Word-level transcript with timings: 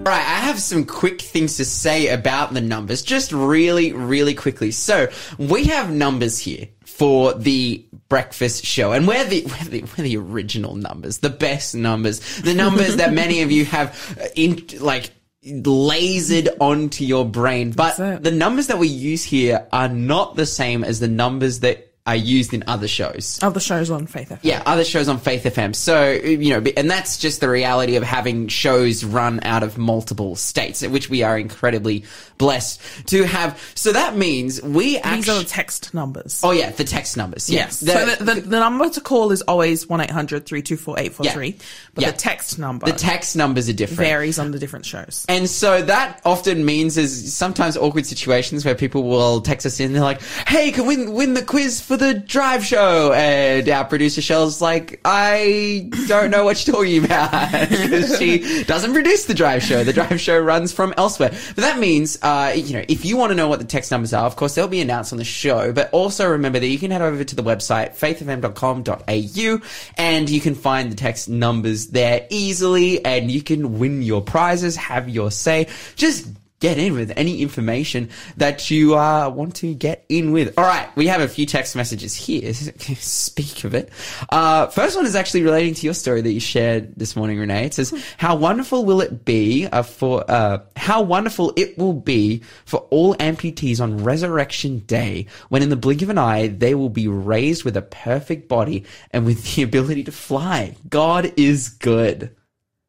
All 0.00 0.06
right, 0.06 0.26
I 0.26 0.40
have 0.40 0.58
some 0.58 0.86
quick 0.86 1.20
things 1.20 1.58
to 1.58 1.64
say 1.66 2.08
about 2.08 2.54
the 2.54 2.62
numbers, 2.62 3.02
just 3.02 3.32
really, 3.32 3.92
really 3.92 4.32
quickly. 4.32 4.70
So 4.70 5.08
we 5.36 5.64
have 5.64 5.92
numbers 5.92 6.38
here 6.38 6.68
for 6.86 7.34
the 7.34 7.86
breakfast 8.08 8.64
show, 8.64 8.92
and 8.92 9.06
we're 9.06 9.26
the 9.26 9.44
we're 9.44 9.68
the, 9.68 9.82
we're 9.82 10.04
the 10.04 10.16
original 10.16 10.74
numbers, 10.74 11.18
the 11.18 11.28
best 11.28 11.74
numbers, 11.74 12.40
the 12.40 12.54
numbers 12.54 12.96
that 12.96 13.12
many 13.12 13.42
of 13.42 13.52
you 13.52 13.66
have 13.66 14.16
uh, 14.18 14.24
in 14.34 14.66
like 14.80 15.10
lasered 15.44 16.48
onto 16.60 17.04
your 17.04 17.26
brain. 17.26 17.72
But 17.72 17.98
the 17.98 18.32
numbers 18.32 18.68
that 18.68 18.78
we 18.78 18.88
use 18.88 19.22
here 19.22 19.68
are 19.70 19.88
not 19.88 20.34
the 20.34 20.46
same 20.46 20.82
as 20.82 21.00
the 21.00 21.08
numbers 21.08 21.60
that 21.60 21.89
are 22.10 22.16
used 22.16 22.52
in 22.52 22.64
other 22.66 22.88
shows. 22.88 23.38
Other 23.40 23.60
shows 23.60 23.88
on 23.90 24.06
Faith 24.06 24.30
FM. 24.30 24.40
Yeah, 24.42 24.62
other 24.66 24.84
shows 24.84 25.08
on 25.08 25.18
Faith 25.18 25.44
FM. 25.44 25.74
So, 25.76 26.10
you 26.10 26.50
know, 26.60 26.70
and 26.76 26.90
that's 26.90 27.18
just 27.18 27.40
the 27.40 27.48
reality 27.48 27.94
of 27.96 28.02
having 28.02 28.48
shows 28.48 29.04
run 29.04 29.38
out 29.44 29.62
of 29.62 29.78
multiple 29.78 30.34
states, 30.34 30.82
which 30.86 31.08
we 31.08 31.22
are 31.22 31.38
incredibly 31.38 32.04
blessed 32.36 32.80
to 33.08 33.22
have. 33.24 33.60
So 33.74 33.92
that 33.92 34.16
means 34.16 34.60
we 34.62 34.98
These 35.00 35.28
are 35.28 35.38
the 35.38 35.44
text 35.44 35.94
numbers. 35.94 36.40
Oh 36.42 36.50
yeah, 36.50 36.70
the 36.70 36.84
text 36.84 37.16
numbers. 37.16 37.48
Yes. 37.48 37.78
The, 37.80 37.92
so 37.92 38.06
the, 38.06 38.24
the, 38.34 38.40
the 38.40 38.58
number 38.58 38.88
to 38.90 39.00
call 39.00 39.30
is 39.30 39.42
always 39.42 39.86
1-800-324-843. 39.86 41.60
But 41.94 42.02
Yeah. 42.02 42.10
the 42.10 42.16
text 42.16 42.58
number 42.58 42.86
the 42.86 42.92
text 42.92 43.36
numbers 43.36 43.68
are 43.68 43.72
different. 43.72 43.98
varies 44.00 44.38
on 44.38 44.50
the 44.50 44.58
different 44.58 44.86
shows. 44.86 45.24
And 45.28 45.48
so 45.48 45.82
that 45.82 46.20
often 46.24 46.64
means 46.64 46.94
there's 46.96 47.32
sometimes 47.32 47.76
awkward 47.76 48.06
situations 48.06 48.64
where 48.64 48.74
people 48.74 49.04
will 49.04 49.40
text 49.40 49.66
us 49.66 49.78
in. 49.80 49.92
They're 49.92 50.02
like, 50.02 50.22
"Hey, 50.46 50.72
can 50.72 50.86
we 50.86 51.06
win 51.06 51.34
the 51.34 51.42
quiz 51.44 51.80
for 51.80 51.96
the 52.00 52.14
drive 52.14 52.64
show?" 52.64 53.12
And 53.12 53.68
our 53.68 53.84
producer 53.84 54.20
Shell's 54.20 54.60
like, 54.60 55.00
"I 55.04 55.88
don't 56.08 56.30
know 56.30 56.44
what 56.44 56.66
you're 56.66 56.74
talking 56.74 57.04
about 57.04 57.52
because 57.70 58.18
she 58.18 58.64
doesn't 58.64 58.92
produce 58.92 59.26
the 59.26 59.34
drive 59.34 59.62
show. 59.62 59.84
The 59.84 59.92
drive 59.92 60.20
show 60.20 60.38
runs 60.38 60.72
from 60.72 60.92
elsewhere." 60.96 61.30
But 61.30 61.62
that 61.62 61.78
means, 61.78 62.18
uh, 62.22 62.52
you 62.56 62.74
know, 62.74 62.84
if 62.88 63.04
you 63.04 63.16
want 63.16 63.30
to 63.30 63.36
know 63.36 63.46
what 63.46 63.60
the 63.60 63.64
text 63.64 63.92
numbers 63.92 64.12
are, 64.12 64.24
of 64.24 64.34
course 64.34 64.56
they'll 64.56 64.66
be 64.66 64.80
announced 64.80 65.12
on 65.12 65.18
the 65.18 65.24
show. 65.24 65.72
But 65.72 65.90
also 65.92 66.28
remember 66.28 66.58
that 66.58 66.66
you 66.66 66.78
can 66.78 66.90
head 66.90 67.02
over 67.02 67.22
to 67.22 67.36
the 67.36 67.44
website 67.44 67.96
faithfm.com.au 67.96 69.60
and 69.96 70.30
you 70.30 70.40
can 70.40 70.54
find 70.54 70.90
the 70.90 70.96
text 70.96 71.28
numbers 71.28 71.88
there 71.88 72.26
easily, 72.30 73.04
and 73.04 73.30
you 73.30 73.42
can 73.42 73.78
win 73.78 74.02
your 74.02 74.22
prizes, 74.22 74.76
have 74.76 75.08
your 75.08 75.30
say. 75.30 75.68
Just 75.96 76.26
get 76.60 76.76
in 76.76 76.92
with 76.92 77.10
any 77.16 77.40
information 77.40 78.10
that 78.36 78.70
you 78.70 78.96
uh, 78.96 79.28
want 79.30 79.56
to 79.56 79.74
get 79.74 80.04
in 80.10 80.30
with. 80.30 80.58
All 80.58 80.64
right, 80.64 80.94
we 80.94 81.06
have 81.06 81.22
a 81.22 81.28
few 81.28 81.46
text 81.46 81.74
messages 81.74 82.14
here. 82.14 82.52
Speak 82.54 83.64
of 83.64 83.74
it. 83.74 83.90
Uh, 84.28 84.66
first 84.66 84.94
one 84.94 85.06
is 85.06 85.16
actually 85.16 85.42
relating 85.42 85.74
to 85.74 85.86
your 85.86 85.94
story 85.94 86.20
that 86.20 86.30
you 86.30 86.40
shared 86.40 86.94
this 86.96 87.16
morning, 87.16 87.38
Renee. 87.38 87.66
It 87.66 87.74
says, 87.74 87.92
"How 88.18 88.36
wonderful 88.36 88.84
will 88.84 89.00
it 89.00 89.24
be 89.24 89.66
uh, 89.66 89.82
for 89.82 90.24
uh, 90.30 90.60
how 90.76 91.02
wonderful 91.02 91.54
it 91.56 91.78
will 91.78 91.94
be 91.94 92.42
for 92.66 92.80
all 92.90 93.14
amputees 93.16 93.80
on 93.80 94.04
Resurrection 94.04 94.80
Day, 94.80 95.26
when 95.48 95.62
in 95.62 95.70
the 95.70 95.76
blink 95.76 96.02
of 96.02 96.10
an 96.10 96.18
eye 96.18 96.48
they 96.48 96.74
will 96.74 96.90
be 96.90 97.08
raised 97.08 97.64
with 97.64 97.76
a 97.76 97.82
perfect 97.82 98.48
body 98.48 98.84
and 99.12 99.24
with 99.24 99.54
the 99.54 99.62
ability 99.70 100.04
to 100.04 100.12
fly. 100.12 100.76
God 100.88 101.32
is 101.36 101.70
good." 101.70 102.36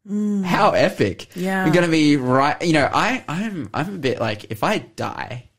How 0.09 0.71
epic! 0.71 1.27
Yeah. 1.35 1.65
we're 1.65 1.73
gonna 1.73 1.87
be 1.87 2.17
right. 2.17 2.59
You 2.61 2.73
know, 2.73 2.89
I 2.91 3.23
I'm 3.27 3.69
I'm 3.73 3.95
a 3.95 3.97
bit 3.97 4.19
like 4.19 4.45
if 4.51 4.63
I 4.63 4.79
die 4.79 5.49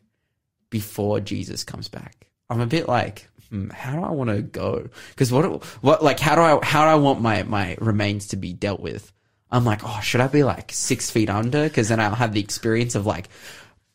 before 0.71 1.21
Jesus 1.21 1.63
comes 1.65 1.89
back, 1.89 2.27
I'm 2.51 2.61
a 2.61 2.67
bit 2.67 2.89
like, 2.89 3.29
hmm, 3.51 3.69
how 3.71 3.93
do 3.93 4.03
I 4.03 4.11
want 4.11 4.31
to 4.31 4.43
go? 4.43 4.89
Because 5.11 5.31
what 5.31 5.65
what 5.83 6.03
like 6.03 6.19
how 6.19 6.35
do 6.35 6.41
I 6.41 6.65
how 6.65 6.85
do 6.85 6.91
I 6.91 6.97
want 6.97 7.21
my 7.21 7.45
my 7.45 7.77
remains 7.81 8.29
to 8.29 8.37
be 8.37 8.53
dealt 8.53 8.81
with? 8.81 9.13
I'm 9.51 9.65
like, 9.65 9.83
oh, 9.85 10.01
should 10.03 10.23
I 10.23 10.27
be 10.29 10.43
like 10.45 10.73
six 10.73 11.11
feet 11.11 11.31
under? 11.31 11.65
Because 11.65 11.89
then 11.89 12.01
I'll 12.01 12.15
have 12.15 12.33
the 12.33 12.41
experience 12.41 12.95
of 12.95 13.07
like 13.07 13.29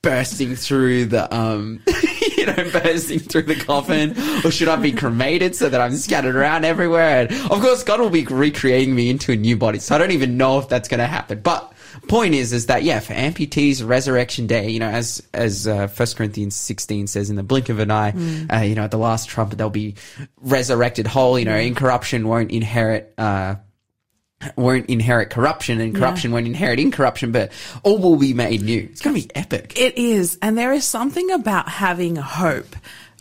bursting 0.02 0.56
through 0.56 1.06
the 1.06 1.36
um 1.36 1.84
know 2.48 2.70
bursting 2.84 3.20
through 3.20 3.44
the 3.44 3.56
coffin? 3.56 4.12
Or 4.44 4.52
should 4.52 4.68
i 4.68 4.76
be 4.76 4.92
cremated 4.92 5.56
so 5.56 5.70
that 5.70 5.80
i'm 5.82 5.96
scattered 5.96 6.36
around 6.36 6.66
everywhere? 6.66 7.28
And 7.28 7.52
of 7.52 7.62
course 7.62 7.84
god 7.84 8.00
will 8.00 8.10
be 8.10 8.26
recreating 8.26 8.96
me 8.96 9.10
into 9.10 9.32
a 9.32 9.36
new 9.36 9.58
body 9.58 9.80
so 9.80 9.96
i 9.96 9.98
don't 9.98 10.12
even 10.12 10.38
know 10.38 10.60
if 10.60 10.70
that's 10.70 10.88
going 10.88 11.00
to 11.00 11.08
happen. 11.08 11.42
But 11.42 11.74
point 12.08 12.34
is 12.34 12.54
is 12.54 12.68
that 12.68 12.84
yeah 12.84 13.00
for 13.00 13.14
amputees 13.14 13.86
resurrection 13.86 14.48
day 14.48 14.70
you 14.70 14.80
know 14.80 14.90
as 14.90 15.26
as 15.34 15.68
uh, 15.68 15.88
1 15.88 16.08
corinthians 16.16 16.56
16 16.56 17.08
says 17.08 17.30
in 17.30 17.36
the 17.36 17.44
blink 17.44 17.70
of 17.70 17.80
an 17.80 17.92
eye 17.92 18.12
uh, 18.52 18.62
you 18.62 18.76
know 18.76 18.84
at 18.84 18.92
the 18.92 18.98
last 18.98 19.30
trumpet 19.30 19.58
they'll 19.58 19.70
be 19.70 19.96
resurrected 20.42 21.08
whole 21.08 21.40
you 21.40 21.46
know 21.46 21.56
incorruption 21.56 22.28
won't 22.28 22.52
inherit 22.52 23.14
uh 23.18 23.56
won't 24.56 24.86
inherit 24.88 25.30
corruption 25.30 25.82
and 25.82 25.96
corruption 25.96 26.32
won't 26.32 26.46
inherit 26.46 26.80
incorruption, 26.80 27.32
but 27.32 27.52
all 27.84 27.98
will 27.98 28.18
be 28.18 28.34
made 28.34 28.62
new. 28.62 28.88
It's 28.92 29.02
going 29.02 29.16
to 29.16 29.28
be 29.28 29.36
epic. 29.36 29.80
It 29.80 29.98
is, 29.98 30.38
and 30.42 30.58
there 30.58 30.74
is 30.74 30.86
something 30.86 31.32
about 31.32 31.68
having 31.68 32.16
hope 32.16 32.76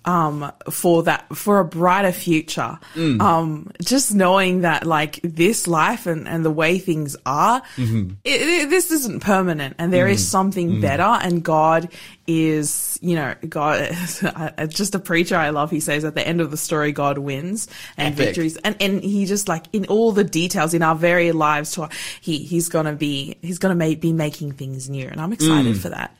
um, 0.06 0.52
for 0.70 1.02
that 1.02 1.26
for 1.36 1.58
a 1.60 1.64
brighter 1.64 2.12
future. 2.12 2.78
Mm. 2.94 3.20
Um, 3.20 3.70
just 3.82 4.14
knowing 4.14 4.60
that 4.62 4.86
like 4.86 5.20
this 5.22 5.66
life 5.66 6.06
and, 6.06 6.26
and 6.28 6.44
the 6.44 6.50
way 6.50 6.78
things 6.78 7.16
are, 7.26 7.60
Mm-hmm. 7.76 8.10
it, 8.24 8.40
it- 8.40 8.70
this 8.70 8.90
isn't 8.90 9.20
permanent, 9.20 9.74
and 9.78 9.92
there 9.92 10.08
is 10.08 10.26
something 10.26 10.74
Mm. 10.76 10.80
better. 10.80 11.02
And 11.26 11.42
God 11.42 11.88
is, 12.26 12.98
you 13.02 13.14
know, 13.16 13.34
God. 13.48 13.90
Just 14.68 14.94
a 14.94 14.98
preacher 14.98 15.36
I 15.36 15.50
love. 15.50 15.70
He 15.70 15.80
says 15.80 16.04
at 16.04 16.14
the 16.14 16.26
end 16.26 16.40
of 16.40 16.50
the 16.50 16.56
story, 16.56 16.92
God 16.92 17.18
wins 17.18 17.68
and 17.96 18.14
Epic. 18.14 18.26
victories, 18.26 18.56
and 18.58 18.76
and 18.80 19.02
he 19.02 19.26
just 19.26 19.48
like 19.48 19.64
in 19.72 19.86
all 19.86 20.12
the 20.12 20.24
details 20.24 20.74
in 20.74 20.82
our 20.82 20.94
very 20.96 21.32
lives, 21.32 21.72
to 21.72 21.88
he 22.20 22.38
he's 22.38 22.68
gonna 22.68 22.92
be 22.94 23.36
he's 23.42 23.58
gonna 23.58 23.74
make, 23.74 24.00
be 24.00 24.12
making 24.12 24.52
things 24.52 24.88
new, 24.90 25.06
and 25.06 25.20
I'm 25.20 25.32
excited 25.32 25.76
Mm. 25.76 25.78
for 25.78 25.88
that. 25.90 26.16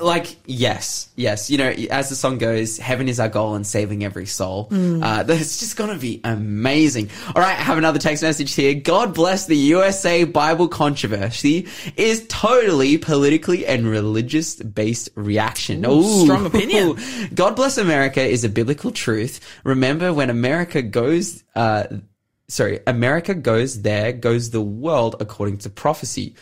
Like, 0.00 0.36
yes, 0.46 1.08
yes. 1.16 1.50
You 1.50 1.58
know, 1.58 1.68
as 1.90 2.08
the 2.08 2.16
song 2.16 2.38
goes, 2.38 2.78
heaven 2.78 3.08
is 3.08 3.18
our 3.18 3.28
goal 3.28 3.54
and 3.54 3.66
saving 3.66 4.04
every 4.04 4.26
soul. 4.26 4.68
Uh, 4.70 5.22
that's 5.24 5.58
just 5.60 5.76
going 5.76 5.90
to 5.90 5.98
be 5.98 6.20
amazing. 6.24 7.10
All 7.34 7.42
right, 7.42 7.58
I 7.58 7.62
have 7.62 7.78
another 7.78 7.98
text 7.98 8.22
message 8.22 8.54
here. 8.54 8.74
God 8.74 9.14
bless 9.14 9.46
the 9.46 9.56
USA 9.56 10.24
Bible 10.24 10.68
controversy 10.68 11.68
is 11.96 12.26
totally 12.28 12.98
politically 12.98 13.66
and 13.66 13.86
religious 13.86 14.56
based 14.56 15.10
reaction. 15.14 15.84
Ooh, 15.86 16.24
strong 16.24 16.46
opinion. 16.46 16.98
God 17.34 17.56
bless 17.56 17.78
America 17.78 18.22
is 18.22 18.44
a 18.44 18.48
biblical 18.48 18.90
truth. 18.90 19.40
Remember 19.64 20.12
when 20.12 20.30
America 20.30 20.82
goes, 20.82 21.42
uh, 21.54 21.84
sorry, 22.48 22.80
America 22.86 23.34
goes 23.34 23.82
there, 23.82 24.12
goes 24.12 24.50
the 24.50 24.60
world 24.60 25.16
according 25.20 25.58
to 25.58 25.70
prophecy. 25.70 26.34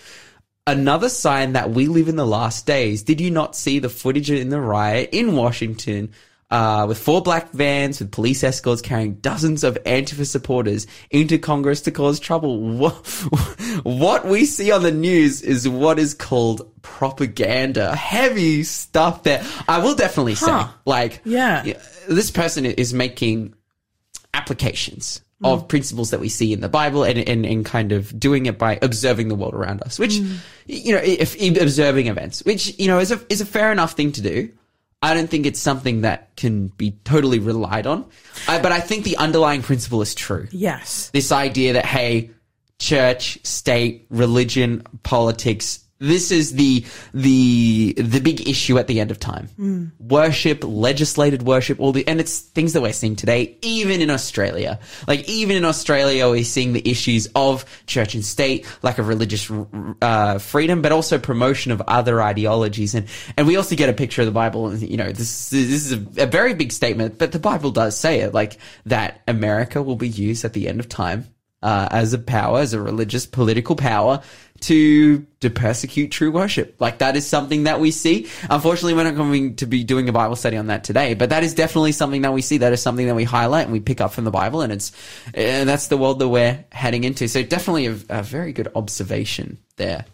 Another 0.67 1.09
sign 1.09 1.55
that 1.55 1.71
we 1.71 1.89
live 1.89 2.09
in 2.09 2.15
the 2.15 2.27
last 2.27 2.67
days. 2.67 3.03
Did 3.03 3.21
you 3.21 3.31
not 3.33 3.57
see 3.57 3.81
the 3.81 3.89
footage 3.89 4.31
in 4.31 4.49
the 4.49 4.61
riot 4.61 5.09
in 5.11 5.35
Washington 5.35 6.13
uh, 6.53 6.85
with 6.87 6.99
four 6.99 7.21
black 7.21 7.51
vans 7.51 7.99
with 7.99 8.13
police 8.13 8.45
escorts 8.45 8.81
carrying 8.81 9.15
dozens 9.15 9.65
of 9.65 9.77
Antifa 9.85 10.25
supporters 10.25 10.87
into 11.11 11.37
Congress 11.37 11.81
to 11.83 11.91
cause 11.91 12.21
trouble? 12.21 12.61
What, 12.79 12.95
what 13.85 14.25
we 14.27 14.45
see 14.45 14.71
on 14.71 14.85
the 14.85 14.93
news 14.93 15.43
is 15.43 15.69
what 15.69 15.99
is 15.99 16.15
called 16.15 16.71
propaganda. 16.83 17.97
Heavy 17.97 18.63
stuff 18.63 19.25
there. 19.25 19.45
I 19.67 19.79
will 19.83 19.97
definitely 19.97 20.37
say, 20.37 20.65
like, 20.85 21.23
Yeah. 21.25 21.73
this 22.09 22.31
person 22.31 22.67
is 22.67 22.95
making 22.95 23.55
applications 24.33 25.23
of 25.45 25.65
mm. 25.65 25.69
principles 25.69 26.11
that 26.11 26.21
we 26.21 26.29
see 26.29 26.53
in 26.53 26.61
the 26.61 26.69
Bible 26.69 27.05
and, 27.05 27.19
and, 27.19 27.45
and 27.47 27.65
kind 27.65 27.93
of 27.93 28.19
doing 28.19 28.47
it 28.47 28.59
by 28.59 28.79
observing 28.83 29.29
the 29.29 29.35
world 29.35 29.55
around 29.55 29.83
us, 29.83 29.99
which, 29.99 30.13
mm. 30.13 30.37
you 30.67 30.93
know, 30.93 31.01
if, 31.03 31.37
if 31.37 31.61
observing 31.61 32.07
events, 32.07 32.45
which, 32.45 32.79
you 32.79 32.87
know, 32.87 32.99
is 32.99 33.11
a, 33.11 33.21
is 33.29 33.41
a 33.41 33.47
fair 33.47 33.73
enough 33.73 33.93
thing 33.93 34.13
to 34.13 34.23
do. 34.23 34.51
I 35.05 35.15
don't 35.15 35.29
think 35.29 35.47
it's 35.47 35.59
something 35.59 36.03
that 36.03 36.37
can 36.37 36.69
be 36.69 36.93
totally 37.03 37.41
relied 37.41 37.89
on. 37.89 38.07
I, 38.47 38.63
but 38.63 38.71
I 38.71 38.79
think 38.79 39.05
the 39.05 39.17
underlying 39.17 39.63
principle 39.63 40.01
is 40.01 40.15
true. 40.15 40.47
Yes. 40.53 41.11
This 41.11 41.33
idea 41.33 41.73
that, 41.73 41.85
hey, 41.85 42.31
church, 42.79 43.45
state, 43.45 44.07
religion, 44.11 44.85
politics, 45.03 45.82
this 46.03 46.31
is 46.33 46.53
the 46.53 46.85
the 47.15 47.95
the 47.97 48.21
big 48.21 48.49
issue 48.49 48.79
at 48.79 48.89
the 48.89 49.01
end 49.01 49.11
of 49.11 49.21
time. 49.21 49.49
Worship, 50.01 50.65
legislated 50.65 51.43
worship, 51.43 51.79
all 51.81 51.93
the 51.93 52.07
and 52.09 52.21
it's 52.21 52.41
things 52.41 52.73
that 52.73 52.81
we're 52.81 52.93
seeing 52.93 53.17
today, 53.17 53.57
even 53.63 54.01
in 54.01 54.11
Australia. 54.11 54.81
Like 55.07 55.29
even 55.29 55.57
in 55.57 55.65
Australia, 55.65 56.29
we're 56.29 56.45
seeing 56.45 56.73
the 56.73 56.89
issues 56.89 57.29
of 57.35 57.65
church 57.87 58.15
and 58.15 58.25
state, 58.25 58.67
lack 58.83 58.99
of 58.99 59.07
religious 59.07 59.51
uh, 60.03 60.39
freedom, 60.39 60.83
but 60.83 60.91
also 60.91 61.19
promotion 61.19 61.71
of 61.71 61.81
other 61.83 62.21
ideologies. 62.21 62.95
And 62.95 63.07
and 63.37 63.47
we 63.47 63.57
also 63.57 63.77
get 63.77 63.89
a 63.89 63.93
picture 63.95 64.23
of 64.23 64.27
the 64.27 64.33
Bible. 64.33 64.69
And 64.69 64.83
you 64.83 64.97
know, 64.97 65.13
this 65.13 65.51
this 65.51 65.71
is 65.71 65.93
a, 65.93 66.25
a 66.25 66.27
very 66.27 66.55
big 66.55 66.73
statement, 66.73 67.19
but 67.19 67.31
the 67.31 67.39
Bible 67.39 67.71
does 67.71 67.97
say 67.97 68.21
it, 68.21 68.35
like 68.35 68.59
that 68.87 69.23
America 69.29 69.83
will 69.83 69.97
be 69.97 70.09
used 70.09 70.45
at 70.45 70.53
the 70.53 70.69
end 70.69 70.81
of 70.81 70.89
time 70.89 71.33
uh, 71.63 71.89
as 71.91 72.13
a 72.13 72.19
power, 72.19 72.61
as 72.61 72.73
a 72.75 72.81
religious 72.81 73.27
political 73.27 73.77
power, 73.77 74.21
to 74.63 75.27
to 75.41 75.51
persecute 75.51 76.09
true 76.09 76.31
worship. 76.31 76.77
Like 76.81 76.99
that 76.99 77.17
is 77.17 77.27
something 77.27 77.65
that 77.65 77.81
we 77.81 77.91
see. 77.91 78.29
Unfortunately, 78.49 78.95
we're 78.95 79.05
not 79.05 79.17
going 79.17 79.57
to 79.57 79.67
be 79.67 79.85
doing 79.85 80.09
a 80.09 80.13
Bible 80.13 80.37
study 80.37 80.57
on 80.57 80.69
that 80.69 80.85
today, 80.85 81.15
but 81.15 81.31
that 81.31 81.43
is 81.43 81.53
definitely 81.53 81.93
something 81.93 82.23
that 82.23 82.33
we 82.33 82.43
see. 82.43 82.59
That 82.59 82.73
is 82.73 82.81
something 82.81 83.07
that 83.07 83.15
we 83.15 83.25
highlight 83.25 83.65
and 83.65 83.73
we 83.73 83.81
pick 83.81 84.01
up 84.01 84.13
from 84.13 84.25
the 84.25 84.31
Bible, 84.31 84.63
and 84.63 84.73
it's 84.73 84.93
uh, 85.29 85.65
that's 85.65 85.89
the 85.89 85.97
world 85.97 86.21
that 86.21 86.29
we're 86.29 86.65
heading 86.73 87.05
into. 87.05 87.29
So 87.29 87.43
definitely 87.43 87.87
a, 87.87 87.99
a 88.09 88.23
very 88.23 88.53
good 88.53 88.69
observation 88.75 89.59
there. 89.77 90.05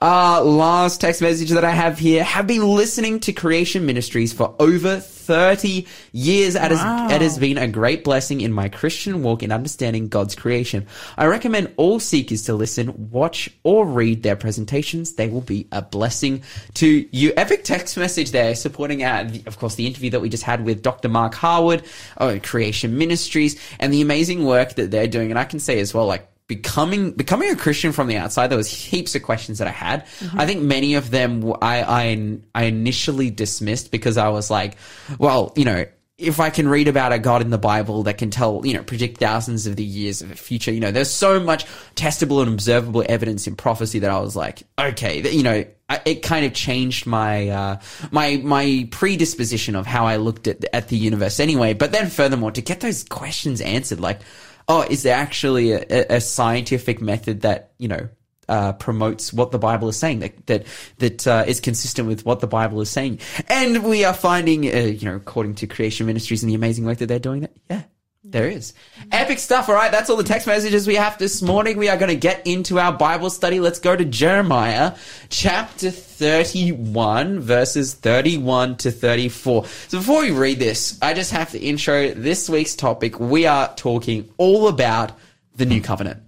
Uh, 0.00 0.42
last 0.44 1.00
text 1.00 1.20
message 1.20 1.50
that 1.50 1.64
I 1.64 1.70
have 1.70 1.98
here. 1.98 2.22
Have 2.22 2.46
been 2.46 2.66
listening 2.66 3.20
to 3.20 3.32
Creation 3.32 3.86
Ministries 3.86 4.32
for 4.32 4.54
over 4.58 5.00
30 5.00 5.86
years. 6.12 6.54
It 6.54 6.70
has, 6.70 7.12
it 7.12 7.20
has 7.20 7.38
been 7.38 7.58
a 7.58 7.68
great 7.68 8.04
blessing 8.04 8.40
in 8.40 8.52
my 8.52 8.68
Christian 8.68 9.22
walk 9.22 9.42
in 9.42 9.52
understanding 9.52 10.08
God's 10.08 10.34
creation. 10.34 10.86
I 11.16 11.26
recommend 11.26 11.74
all 11.76 12.00
seekers 12.00 12.44
to 12.44 12.54
listen, 12.54 13.10
watch, 13.10 13.50
or 13.64 13.84
read 13.88 14.22
their 14.22 14.36
presentations. 14.36 15.14
They 15.14 15.28
will 15.28 15.40
be 15.40 15.66
a 15.72 15.82
blessing 15.82 16.42
to 16.74 17.08
you. 17.10 17.32
Epic 17.36 17.64
text 17.64 17.96
message 17.96 18.30
there 18.30 18.54
supporting, 18.54 18.98
the, 18.98 19.42
of 19.46 19.58
course, 19.58 19.74
the 19.74 19.86
interview 19.86 20.10
that 20.10 20.20
we 20.20 20.28
just 20.28 20.44
had 20.44 20.64
with 20.64 20.82
Dr. 20.82 21.08
Mark 21.08 21.34
Harwood, 21.34 21.84
uh, 22.16 22.38
Creation 22.42 22.98
Ministries, 22.98 23.60
and 23.78 23.92
the 23.92 24.00
amazing 24.00 24.44
work 24.44 24.74
that 24.74 24.90
they're 24.90 25.08
doing. 25.08 25.30
And 25.30 25.38
I 25.38 25.44
can 25.44 25.60
say 25.60 25.80
as 25.80 25.92
well, 25.92 26.06
like, 26.06 26.28
becoming 26.46 27.10
becoming 27.12 27.50
a 27.50 27.56
Christian 27.56 27.92
from 27.92 28.08
the 28.08 28.16
outside, 28.16 28.48
there 28.48 28.56
was 28.56 28.70
heaps 28.70 29.14
of 29.14 29.22
questions 29.22 29.58
that 29.58 29.68
I 29.68 29.72
had. 29.72 30.06
I 30.34 30.46
think 30.46 30.62
many 30.62 30.94
of 30.94 31.10
them 31.10 31.52
I 31.60 32.18
I 32.54 32.62
initially 32.64 33.30
dismissed 33.30 33.90
because 33.90 34.16
I 34.16 34.28
was 34.28 34.50
like, 34.50 34.76
well, 35.18 35.52
you 35.56 35.64
know. 35.64 35.84
If 36.18 36.40
I 36.40 36.50
can 36.50 36.66
read 36.68 36.88
about 36.88 37.12
a 37.12 37.18
God 37.20 37.42
in 37.42 37.50
the 37.50 37.58
Bible 37.58 38.02
that 38.02 38.18
can 38.18 38.30
tell, 38.30 38.62
you 38.66 38.74
know, 38.74 38.82
predict 38.82 39.18
thousands 39.18 39.68
of 39.68 39.76
the 39.76 39.84
years 39.84 40.20
of 40.20 40.28
the 40.30 40.34
future, 40.34 40.72
you 40.72 40.80
know, 40.80 40.90
there's 40.90 41.10
so 41.10 41.38
much 41.38 41.64
testable 41.94 42.42
and 42.42 42.52
observable 42.52 43.04
evidence 43.08 43.46
in 43.46 43.54
prophecy 43.54 44.00
that 44.00 44.10
I 44.10 44.18
was 44.18 44.34
like, 44.34 44.64
okay, 44.80 45.30
you 45.30 45.44
know, 45.44 45.64
it 46.04 46.22
kind 46.24 46.44
of 46.44 46.52
changed 46.54 47.06
my 47.06 47.48
uh, 47.48 47.80
my 48.10 48.36
my 48.44 48.88
predisposition 48.90 49.76
of 49.76 49.86
how 49.86 50.06
I 50.06 50.16
looked 50.16 50.48
at 50.48 50.64
at 50.74 50.88
the 50.88 50.96
universe 50.96 51.38
anyway. 51.38 51.72
But 51.72 51.92
then, 51.92 52.08
furthermore, 52.10 52.50
to 52.50 52.60
get 52.62 52.80
those 52.80 53.04
questions 53.04 53.60
answered, 53.60 54.00
like, 54.00 54.20
oh, 54.66 54.82
is 54.82 55.04
there 55.04 55.14
actually 55.16 55.70
a, 55.72 55.78
a- 55.88 56.16
a 56.16 56.20
scientific 56.20 57.00
method 57.00 57.42
that 57.42 57.70
you 57.78 57.86
know 57.88 58.08
uh, 58.48 58.72
promotes 58.72 59.32
what 59.32 59.50
the 59.50 59.58
Bible 59.58 59.88
is 59.88 59.96
saying 59.96 60.20
that 60.20 60.46
that 60.46 60.66
that 60.98 61.26
uh, 61.26 61.44
is 61.46 61.60
consistent 61.60 62.08
with 62.08 62.24
what 62.24 62.40
the 62.40 62.46
Bible 62.46 62.80
is 62.80 62.90
saying? 62.90 63.20
And 63.48 63.84
we 63.84 64.04
are 64.04 64.14
finding, 64.14 64.66
uh, 64.66 64.78
you 64.78 65.06
know, 65.06 65.16
according 65.16 65.56
to 65.56 65.66
Creation 65.66 66.06
Ministries 66.06 66.42
and 66.42 66.50
the 66.50 66.54
amazing 66.54 66.84
work 66.84 66.98
that 66.98 67.06
they're 67.06 67.18
doing, 67.18 67.42
that 67.42 67.52
yeah. 67.70 67.82
There 68.24 68.48
is. 68.48 68.74
Epic 69.10 69.38
stuff. 69.38 69.70
All 69.70 69.74
right. 69.74 69.90
That's 69.90 70.10
all 70.10 70.16
the 70.16 70.24
text 70.24 70.46
messages 70.46 70.86
we 70.86 70.96
have 70.96 71.16
this 71.16 71.40
morning. 71.40 71.78
We 71.78 71.88
are 71.88 71.96
going 71.96 72.10
to 72.10 72.16
get 72.16 72.46
into 72.46 72.78
our 72.78 72.92
Bible 72.92 73.30
study. 73.30 73.58
Let's 73.58 73.78
go 73.78 73.96
to 73.96 74.04
Jeremiah 74.04 74.96
chapter 75.30 75.90
31 75.90 77.40
verses 77.40 77.94
31 77.94 78.76
to 78.78 78.90
34. 78.90 79.64
So 79.64 79.98
before 79.98 80.20
we 80.20 80.32
read 80.32 80.58
this, 80.58 80.98
I 81.00 81.14
just 81.14 81.30
have 81.30 81.52
to 81.52 81.58
intro 81.58 82.12
this 82.12 82.50
week's 82.50 82.74
topic. 82.74 83.18
We 83.18 83.46
are 83.46 83.74
talking 83.76 84.28
all 84.36 84.68
about 84.68 85.12
the 85.54 85.64
new 85.64 85.80
covenant. 85.80 86.20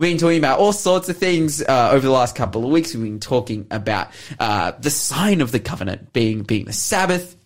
We've 0.00 0.12
been 0.12 0.18
talking 0.18 0.38
about 0.38 0.58
all 0.58 0.72
sorts 0.72 1.10
of 1.10 1.18
things 1.18 1.60
uh, 1.60 1.90
over 1.92 2.00
the 2.00 2.10
last 2.10 2.34
couple 2.34 2.64
of 2.64 2.70
weeks. 2.70 2.94
We've 2.94 3.04
been 3.04 3.20
talking 3.20 3.66
about 3.70 4.08
uh, 4.38 4.72
the 4.80 4.88
sign 4.88 5.42
of 5.42 5.52
the 5.52 5.60
covenant 5.60 6.14
being 6.14 6.42
being 6.42 6.64
the 6.64 6.72
Sabbath, 6.72 7.36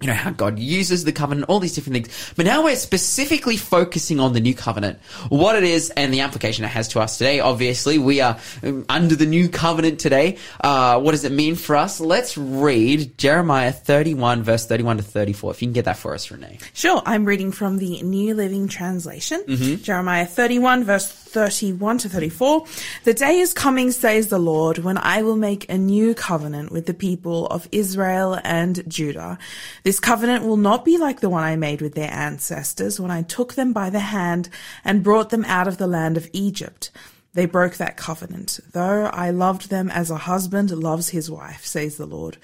you 0.00 0.06
know, 0.06 0.14
how 0.14 0.30
God 0.30 0.58
uses 0.58 1.04
the 1.04 1.12
covenant, 1.12 1.48
all 1.48 1.58
these 1.60 1.74
different 1.74 1.94
things. 1.94 2.32
But 2.36 2.46
now 2.46 2.62
we're 2.64 2.76
specifically 2.76 3.56
focusing 3.56 4.20
on 4.20 4.32
the 4.32 4.40
new 4.40 4.54
covenant, 4.54 5.00
what 5.28 5.56
it 5.56 5.64
is 5.64 5.90
and 5.90 6.12
the 6.14 6.20
application 6.20 6.64
it 6.64 6.68
has 6.68 6.88
to 6.88 7.00
us 7.00 7.18
today. 7.18 7.40
Obviously, 7.40 7.98
we 7.98 8.20
are 8.20 8.38
um, 8.62 8.84
under 8.88 9.16
the 9.16 9.26
new 9.26 9.48
covenant 9.48 9.98
today. 9.98 10.36
Uh, 10.62 11.00
what 11.00 11.12
does 11.12 11.24
it 11.24 11.32
mean 11.32 11.56
for 11.56 11.74
us? 11.76 12.00
Let's 12.00 12.38
read 12.38 13.18
Jeremiah 13.18 13.72
31 13.72 14.42
verse 14.42 14.66
31 14.66 14.98
to 14.98 15.02
34. 15.02 15.50
If 15.50 15.62
you 15.62 15.66
can 15.66 15.72
get 15.72 15.84
that 15.86 15.96
for 15.96 16.14
us, 16.14 16.30
Renee. 16.30 16.58
Sure, 16.74 17.02
I'm 17.04 17.24
reading 17.24 17.52
from 17.52 17.78
the 17.78 18.02
New 18.02 18.34
Living 18.34 18.68
Translation, 18.68 19.42
Mm-hmm. 19.48 19.82
Jeremiah 19.82 20.26
31, 20.26 20.84
verse 20.84 21.10
31 21.10 21.98
to 21.98 22.08
34. 22.08 22.64
The 23.04 23.14
day 23.14 23.38
is 23.38 23.52
coming, 23.52 23.90
says 23.90 24.28
the 24.28 24.38
Lord, 24.38 24.78
when 24.78 24.96
I 24.98 25.22
will 25.22 25.36
make 25.36 25.68
a 25.70 25.76
new 25.76 26.14
covenant 26.14 26.72
with 26.72 26.86
the 26.86 26.94
people 26.94 27.46
of 27.46 27.68
Israel 27.72 28.38
and 28.44 28.82
Judah. 28.88 29.38
This 29.88 30.00
covenant 30.00 30.44
will 30.44 30.58
not 30.58 30.84
be 30.84 30.98
like 30.98 31.20
the 31.20 31.30
one 31.30 31.42
I 31.42 31.56
made 31.56 31.80
with 31.80 31.94
their 31.94 32.12
ancestors 32.12 33.00
when 33.00 33.10
I 33.10 33.22
took 33.22 33.54
them 33.54 33.72
by 33.72 33.88
the 33.88 34.00
hand 34.00 34.50
and 34.84 35.02
brought 35.02 35.30
them 35.30 35.46
out 35.46 35.66
of 35.66 35.78
the 35.78 35.86
land 35.86 36.18
of 36.18 36.28
Egypt. 36.34 36.90
They 37.32 37.46
broke 37.46 37.78
that 37.78 37.96
covenant, 37.96 38.60
though 38.72 39.06
I 39.06 39.30
loved 39.30 39.70
them 39.70 39.88
as 39.88 40.10
a 40.10 40.18
husband 40.18 40.70
loves 40.72 41.08
his 41.08 41.30
wife, 41.30 41.64
says 41.64 41.96
the 41.96 42.04
Lord. 42.04 42.36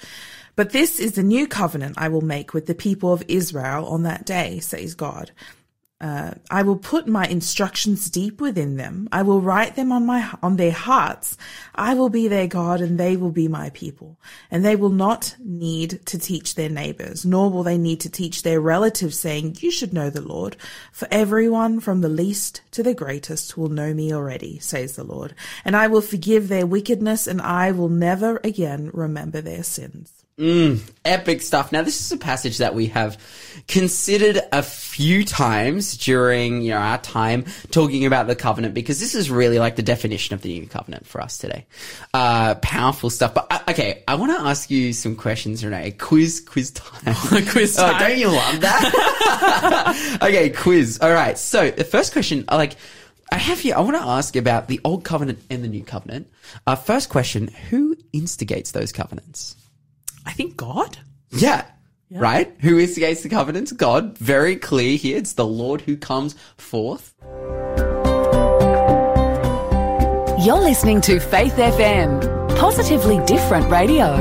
But 0.56 0.70
this 0.70 0.98
is 0.98 1.12
the 1.12 1.22
new 1.22 1.46
covenant 1.46 1.96
I 1.98 2.08
will 2.08 2.22
make 2.22 2.54
with 2.54 2.64
the 2.64 2.74
people 2.74 3.12
of 3.12 3.22
Israel 3.28 3.88
on 3.88 4.04
that 4.04 4.24
day, 4.24 4.58
says 4.60 4.94
God. 4.94 5.30
Uh, 6.04 6.34
I 6.50 6.62
will 6.62 6.76
put 6.76 7.06
my 7.06 7.26
instructions 7.26 8.10
deep 8.10 8.38
within 8.38 8.76
them. 8.76 9.08
I 9.10 9.22
will 9.22 9.40
write 9.40 9.74
them 9.74 9.90
on 9.90 10.04
my 10.04 10.30
on 10.42 10.56
their 10.56 10.70
hearts. 10.70 11.38
I 11.74 11.94
will 11.94 12.10
be 12.10 12.28
their 12.28 12.46
God, 12.46 12.82
and 12.82 13.00
they 13.00 13.16
will 13.16 13.30
be 13.30 13.48
my 13.48 13.70
people. 13.70 14.18
And 14.50 14.62
they 14.62 14.76
will 14.76 14.90
not 14.90 15.34
need 15.42 16.04
to 16.04 16.18
teach 16.18 16.56
their 16.56 16.68
neighbors, 16.68 17.24
nor 17.24 17.48
will 17.48 17.62
they 17.62 17.78
need 17.78 18.00
to 18.00 18.10
teach 18.10 18.42
their 18.42 18.60
relatives, 18.60 19.18
saying, 19.18 19.56
"You 19.60 19.70
should 19.70 19.94
know 19.94 20.10
the 20.10 20.20
Lord." 20.20 20.58
For 20.92 21.08
everyone, 21.10 21.80
from 21.80 22.02
the 22.02 22.10
least 22.10 22.60
to 22.72 22.82
the 22.82 22.92
greatest, 22.92 23.56
will 23.56 23.70
know 23.70 23.94
me 23.94 24.12
already, 24.12 24.58
says 24.58 24.96
the 24.96 25.04
Lord. 25.04 25.34
And 25.64 25.74
I 25.74 25.86
will 25.86 26.02
forgive 26.02 26.48
their 26.48 26.66
wickedness, 26.66 27.26
and 27.26 27.40
I 27.40 27.72
will 27.72 27.88
never 27.88 28.42
again 28.44 28.90
remember 28.92 29.40
their 29.40 29.62
sins. 29.62 30.13
Epic 30.36 31.42
stuff. 31.42 31.70
Now, 31.70 31.82
this 31.82 32.00
is 32.00 32.10
a 32.10 32.16
passage 32.16 32.58
that 32.58 32.74
we 32.74 32.86
have 32.86 33.16
considered 33.68 34.40
a 34.52 34.62
few 34.64 35.24
times 35.24 35.96
during 35.96 36.60
you 36.62 36.70
know 36.70 36.78
our 36.78 36.98
time 36.98 37.44
talking 37.70 38.04
about 38.04 38.26
the 38.26 38.34
covenant 38.34 38.74
because 38.74 38.98
this 38.98 39.14
is 39.14 39.30
really 39.30 39.60
like 39.60 39.76
the 39.76 39.82
definition 39.82 40.34
of 40.34 40.42
the 40.42 40.58
new 40.58 40.66
covenant 40.66 41.06
for 41.06 41.20
us 41.20 41.38
today. 41.38 41.66
Uh, 42.12 42.56
powerful 42.56 43.10
stuff. 43.10 43.32
But 43.32 43.46
uh, 43.48 43.60
okay, 43.68 44.02
I 44.08 44.16
want 44.16 44.36
to 44.36 44.44
ask 44.44 44.70
you 44.72 44.92
some 44.92 45.14
questions, 45.14 45.64
Renee. 45.64 45.92
Quiz, 45.92 46.40
quiz 46.40 46.72
time. 46.72 47.14
Quiz 47.46 47.78
Oh, 47.78 47.88
time. 47.92 48.00
don't 48.00 48.18
you 48.18 48.28
love 48.28 48.60
that? 48.62 50.18
okay, 50.22 50.50
quiz. 50.50 50.98
All 51.00 51.12
right. 51.12 51.38
So 51.38 51.70
the 51.70 51.84
first 51.84 52.12
question, 52.12 52.44
uh, 52.48 52.56
like. 52.56 52.74
I 53.32 53.38
have 53.38 53.58
here, 53.58 53.74
I 53.74 53.80
want 53.80 53.96
to 53.96 54.02
ask 54.02 54.36
about 54.36 54.68
the 54.68 54.80
old 54.84 55.02
covenant 55.02 55.40
and 55.50 55.64
the 55.64 55.68
new 55.68 55.82
covenant. 55.82 56.30
Uh, 56.68 56.76
first 56.76 57.08
question, 57.08 57.48
who 57.70 57.96
instigates 58.12 58.70
those 58.70 58.92
covenants? 58.92 59.56
I 60.26 60.32
think 60.32 60.56
God. 60.56 60.98
Yeah. 62.08 62.20
Right? 62.20 62.54
Who 62.60 62.78
instigates 62.78 63.22
the 63.22 63.28
covenants? 63.28 63.72
God. 63.72 64.16
Very 64.18 64.56
clear 64.56 64.96
here. 64.96 65.16
It's 65.16 65.32
the 65.32 65.46
Lord 65.46 65.80
who 65.80 65.96
comes 65.96 66.36
forth. 66.56 67.14
You're 70.44 70.60
listening 70.60 71.00
to 71.02 71.18
Faith 71.18 71.54
FM, 71.54 72.56
positively 72.56 73.18
different 73.24 73.70
radio. 73.70 74.14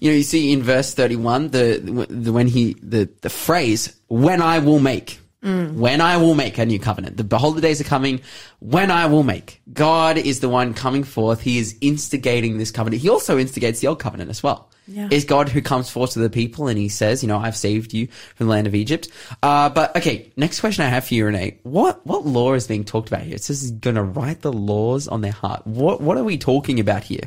You 0.00 0.10
know, 0.10 0.16
you 0.16 0.22
see 0.22 0.52
in 0.52 0.62
verse 0.62 0.94
31, 0.94 1.48
the, 1.48 2.06
the 2.08 2.32
when 2.32 2.46
he, 2.46 2.74
the, 2.82 3.08
the 3.22 3.30
phrase, 3.30 3.98
when 4.06 4.40
I 4.40 4.60
will 4.60 4.78
make. 4.78 5.18
When 5.40 6.00
I 6.00 6.16
will 6.16 6.34
make 6.34 6.58
a 6.58 6.66
new 6.66 6.80
covenant. 6.80 7.16
The 7.16 7.24
behold 7.24 7.56
the 7.56 7.60
days 7.60 7.80
are 7.80 7.84
coming 7.84 8.22
when 8.58 8.90
I 8.90 9.06
will 9.06 9.22
make. 9.22 9.62
God 9.72 10.18
is 10.18 10.40
the 10.40 10.48
one 10.48 10.74
coming 10.74 11.04
forth. 11.04 11.40
He 11.40 11.58
is 11.58 11.76
instigating 11.80 12.58
this 12.58 12.72
covenant. 12.72 13.02
He 13.02 13.08
also 13.08 13.38
instigates 13.38 13.78
the 13.78 13.86
old 13.86 14.00
covenant 14.00 14.30
as 14.30 14.42
well. 14.42 14.68
Yeah. 14.88 15.08
Is 15.10 15.24
God 15.24 15.48
who 15.48 15.60
comes 15.60 15.90
forth 15.90 16.14
to 16.14 16.18
the 16.18 16.30
people 16.30 16.66
and 16.66 16.78
he 16.78 16.88
says, 16.88 17.22
you 17.22 17.28
know, 17.28 17.38
I've 17.38 17.56
saved 17.56 17.92
you 17.92 18.08
from 18.34 18.46
the 18.46 18.52
land 18.52 18.66
of 18.66 18.74
Egypt. 18.74 19.10
Uh, 19.42 19.68
but 19.68 19.94
okay, 19.96 20.32
next 20.36 20.60
question 20.60 20.84
I 20.84 20.88
have 20.88 21.06
for 21.06 21.14
you, 21.14 21.26
Renee. 21.26 21.58
What, 21.62 22.04
what 22.06 22.26
law 22.26 22.54
is 22.54 22.66
being 22.66 22.84
talked 22.84 23.08
about 23.08 23.22
here? 23.22 23.34
It 23.34 23.44
says 23.44 23.60
he's 23.60 23.70
going 23.70 23.96
to 23.96 24.02
write 24.02 24.40
the 24.40 24.52
laws 24.52 25.06
on 25.06 25.20
their 25.20 25.32
heart. 25.32 25.66
What, 25.66 26.00
what 26.00 26.16
are 26.16 26.24
we 26.24 26.38
talking 26.38 26.80
about 26.80 27.04
here? 27.04 27.24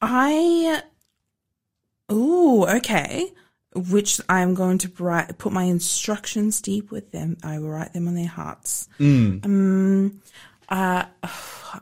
I. 0.00 0.82
Ooh, 2.12 2.66
okay. 2.66 3.32
Which 3.74 4.20
I'm 4.28 4.54
going 4.54 4.78
to 4.78 4.92
write, 5.00 5.36
put 5.38 5.52
my 5.52 5.64
instructions 5.64 6.60
deep 6.60 6.90
with 6.92 7.10
them. 7.10 7.36
I 7.42 7.58
will 7.58 7.70
write 7.70 7.92
them 7.92 8.06
on 8.06 8.14
their 8.14 8.28
hearts. 8.28 8.88
Um, 9.00 10.20
uh, 10.68 11.04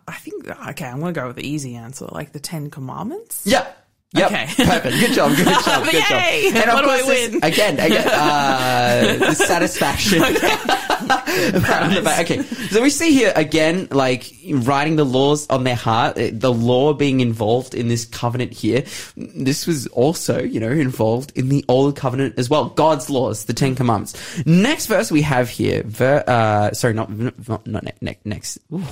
I 0.08 0.12
think, 0.14 0.48
okay, 0.68 0.86
I'm 0.86 1.00
going 1.00 1.12
to 1.12 1.20
go 1.20 1.26
with 1.26 1.36
the 1.36 1.46
easy 1.46 1.74
answer, 1.76 2.06
like 2.10 2.32
the 2.32 2.40
Ten 2.40 2.70
Commandments. 2.70 3.42
Yeah. 3.44 3.66
Yep. 4.14 4.26
Okay. 4.30 4.46
Perfect. 4.56 5.00
Good 5.00 5.12
job. 5.12 5.36
Good 5.36 5.46
job. 5.46 5.84
Good 5.84 5.92
job. 5.92 6.10
Yay! 6.10 6.48
And 6.48 6.56
of 6.68 6.74
What 6.74 6.84
do 6.84 6.90
I 6.90 7.00
course, 7.00 7.06
this- 7.06 7.32
win? 7.32 7.44
Again, 7.44 7.78
again, 7.80 8.08
uh, 8.08 9.32
satisfaction. 9.34 10.20
Pat 10.22 10.81
okay. 12.20 12.42
So 12.70 12.82
we 12.82 12.90
see 12.90 13.12
here 13.12 13.32
again, 13.36 13.88
like 13.90 14.32
writing 14.50 14.96
the 14.96 15.04
laws 15.04 15.48
on 15.48 15.64
their 15.64 15.76
heart, 15.76 16.18
eh, 16.18 16.30
the 16.32 16.52
law 16.52 16.92
being 16.92 17.20
involved 17.20 17.74
in 17.74 17.88
this 17.88 18.04
covenant 18.04 18.52
here. 18.52 18.84
This 19.16 19.66
was 19.66 19.86
also, 19.88 20.42
you 20.42 20.60
know, 20.60 20.70
involved 20.70 21.32
in 21.36 21.48
the 21.48 21.64
old 21.68 21.96
covenant 21.96 22.38
as 22.38 22.48
well. 22.48 22.66
God's 22.70 23.10
laws, 23.10 23.44
the 23.44 23.52
Ten 23.52 23.74
Commandments. 23.74 24.46
Next 24.46 24.86
verse 24.86 25.10
we 25.10 25.22
have 25.22 25.48
here, 25.48 25.82
ver, 25.84 26.24
uh, 26.26 26.72
sorry, 26.72 26.94
not, 26.94 27.10
not, 27.10 27.66
not 27.66 27.84
ne- 27.84 27.92
ne- 28.00 28.18
next. 28.24 28.58
Ooh. 28.72 28.82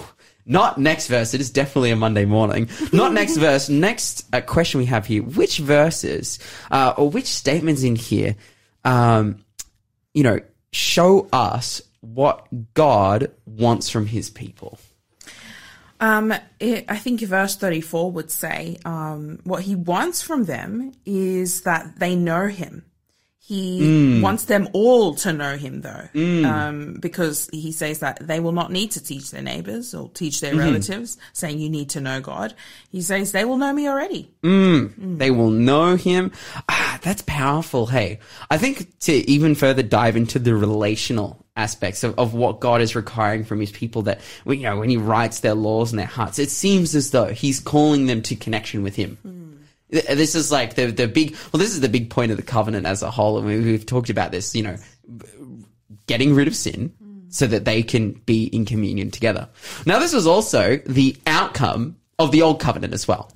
Not 0.46 0.78
next 0.78 1.06
verse. 1.06 1.34
It 1.34 1.40
is 1.40 1.50
definitely 1.50 1.90
a 1.90 1.96
Monday 1.96 2.24
morning. 2.24 2.68
Not 2.92 3.12
next 3.12 3.36
verse. 3.46 3.68
Next 3.68 4.26
uh, 4.32 4.40
question 4.40 4.78
we 4.78 4.86
have 4.86 5.06
here: 5.06 5.22
Which 5.22 5.58
verses 5.58 6.38
uh, 6.70 6.94
or 6.96 7.08
which 7.08 7.26
statements 7.26 7.84
in 7.84 7.94
here, 7.94 8.34
um, 8.84 9.44
you 10.14 10.24
know, 10.24 10.40
show 10.72 11.28
us 11.32 11.82
what 12.00 12.46
God 12.74 13.32
wants 13.46 13.88
from 13.88 14.06
His 14.06 14.30
people? 14.30 14.78
Um, 16.00 16.32
it, 16.58 16.86
I 16.88 16.96
think 16.96 17.20
verse 17.20 17.56
34 17.56 18.10
would 18.12 18.30
say, 18.30 18.78
um, 18.86 19.40
what 19.44 19.62
he 19.62 19.74
wants 19.74 20.22
from 20.22 20.44
them 20.44 20.92
is 21.04 21.62
that 21.62 21.98
they 21.98 22.16
know 22.16 22.46
him. 22.46 22.86
He 23.42 23.80
mm. 23.80 24.22
wants 24.22 24.44
them 24.44 24.68
all 24.74 25.14
to 25.16 25.32
know 25.32 25.56
him 25.56 25.80
though, 25.80 26.08
mm. 26.14 26.44
um, 26.44 26.98
because 27.00 27.48
he 27.52 27.72
says 27.72 27.98
that 28.00 28.18
they 28.20 28.38
will 28.38 28.52
not 28.52 28.70
need 28.70 28.92
to 28.92 29.02
teach 29.02 29.30
their 29.30 29.42
neighbors 29.42 29.94
or 29.94 30.10
teach 30.10 30.40
their 30.40 30.52
mm-hmm. 30.52 30.60
relatives 30.60 31.16
saying 31.32 31.58
you 31.58 31.70
need 31.70 31.90
to 31.90 32.00
know 32.00 32.20
God. 32.20 32.54
He 32.92 33.00
says 33.00 33.32
they 33.32 33.44
will 33.46 33.56
know 33.56 33.72
me 33.72 33.88
already. 33.88 34.30
Mm. 34.42 35.18
They 35.18 35.30
will 35.30 35.50
know 35.50 35.96
him. 35.96 36.32
Ah, 36.68 37.00
that's 37.02 37.22
powerful. 37.22 37.86
Hey, 37.86 38.20
I 38.50 38.58
think 38.58 38.98
to 39.00 39.12
even 39.12 39.54
further 39.54 39.82
dive 39.82 40.16
into 40.16 40.38
the 40.38 40.54
relational 40.54 41.44
aspects 41.56 42.04
of, 42.04 42.18
of 42.18 42.34
what 42.34 42.60
God 42.60 42.80
is 42.82 42.94
requiring 42.94 43.44
from 43.44 43.58
his 43.58 43.72
people 43.72 44.02
that, 44.02 44.20
you 44.46 44.56
know, 44.56 44.78
when 44.78 44.90
he 44.90 44.96
writes 44.96 45.40
their 45.40 45.54
laws 45.54 45.92
in 45.92 45.96
their 45.96 46.06
hearts, 46.06 46.38
it 46.38 46.50
seems 46.50 46.94
as 46.94 47.10
though 47.10 47.26
he's 47.26 47.58
calling 47.58 48.06
them 48.06 48.22
to 48.22 48.36
connection 48.36 48.82
with 48.82 48.96
him. 48.96 49.18
Hmm. 49.22 49.39
Th- 49.92 50.04
This 50.06 50.34
is 50.34 50.50
like 50.52 50.74
the, 50.74 50.86
the 50.86 51.06
big, 51.08 51.36
well, 51.52 51.58
this 51.58 51.70
is 51.70 51.80
the 51.80 51.88
big 51.88 52.10
point 52.10 52.30
of 52.30 52.36
the 52.36 52.42
covenant 52.42 52.86
as 52.86 53.02
a 53.02 53.10
whole. 53.10 53.38
And 53.38 53.46
we, 53.46 53.58
we've 53.60 53.86
talked 53.86 54.10
about 54.10 54.30
this, 54.32 54.54
you 54.54 54.62
know, 54.62 54.76
getting 56.06 56.34
rid 56.34 56.48
of 56.48 56.56
sin 56.56 56.92
so 57.28 57.46
that 57.46 57.64
they 57.64 57.82
can 57.82 58.12
be 58.12 58.44
in 58.46 58.64
communion 58.64 59.10
together. 59.10 59.48
Now, 59.86 59.98
this 60.00 60.12
was 60.12 60.26
also 60.26 60.78
the 60.86 61.16
outcome 61.26 61.96
of 62.18 62.32
the 62.32 62.42
old 62.42 62.60
covenant 62.60 62.92
as 62.92 63.06
well. 63.06 63.32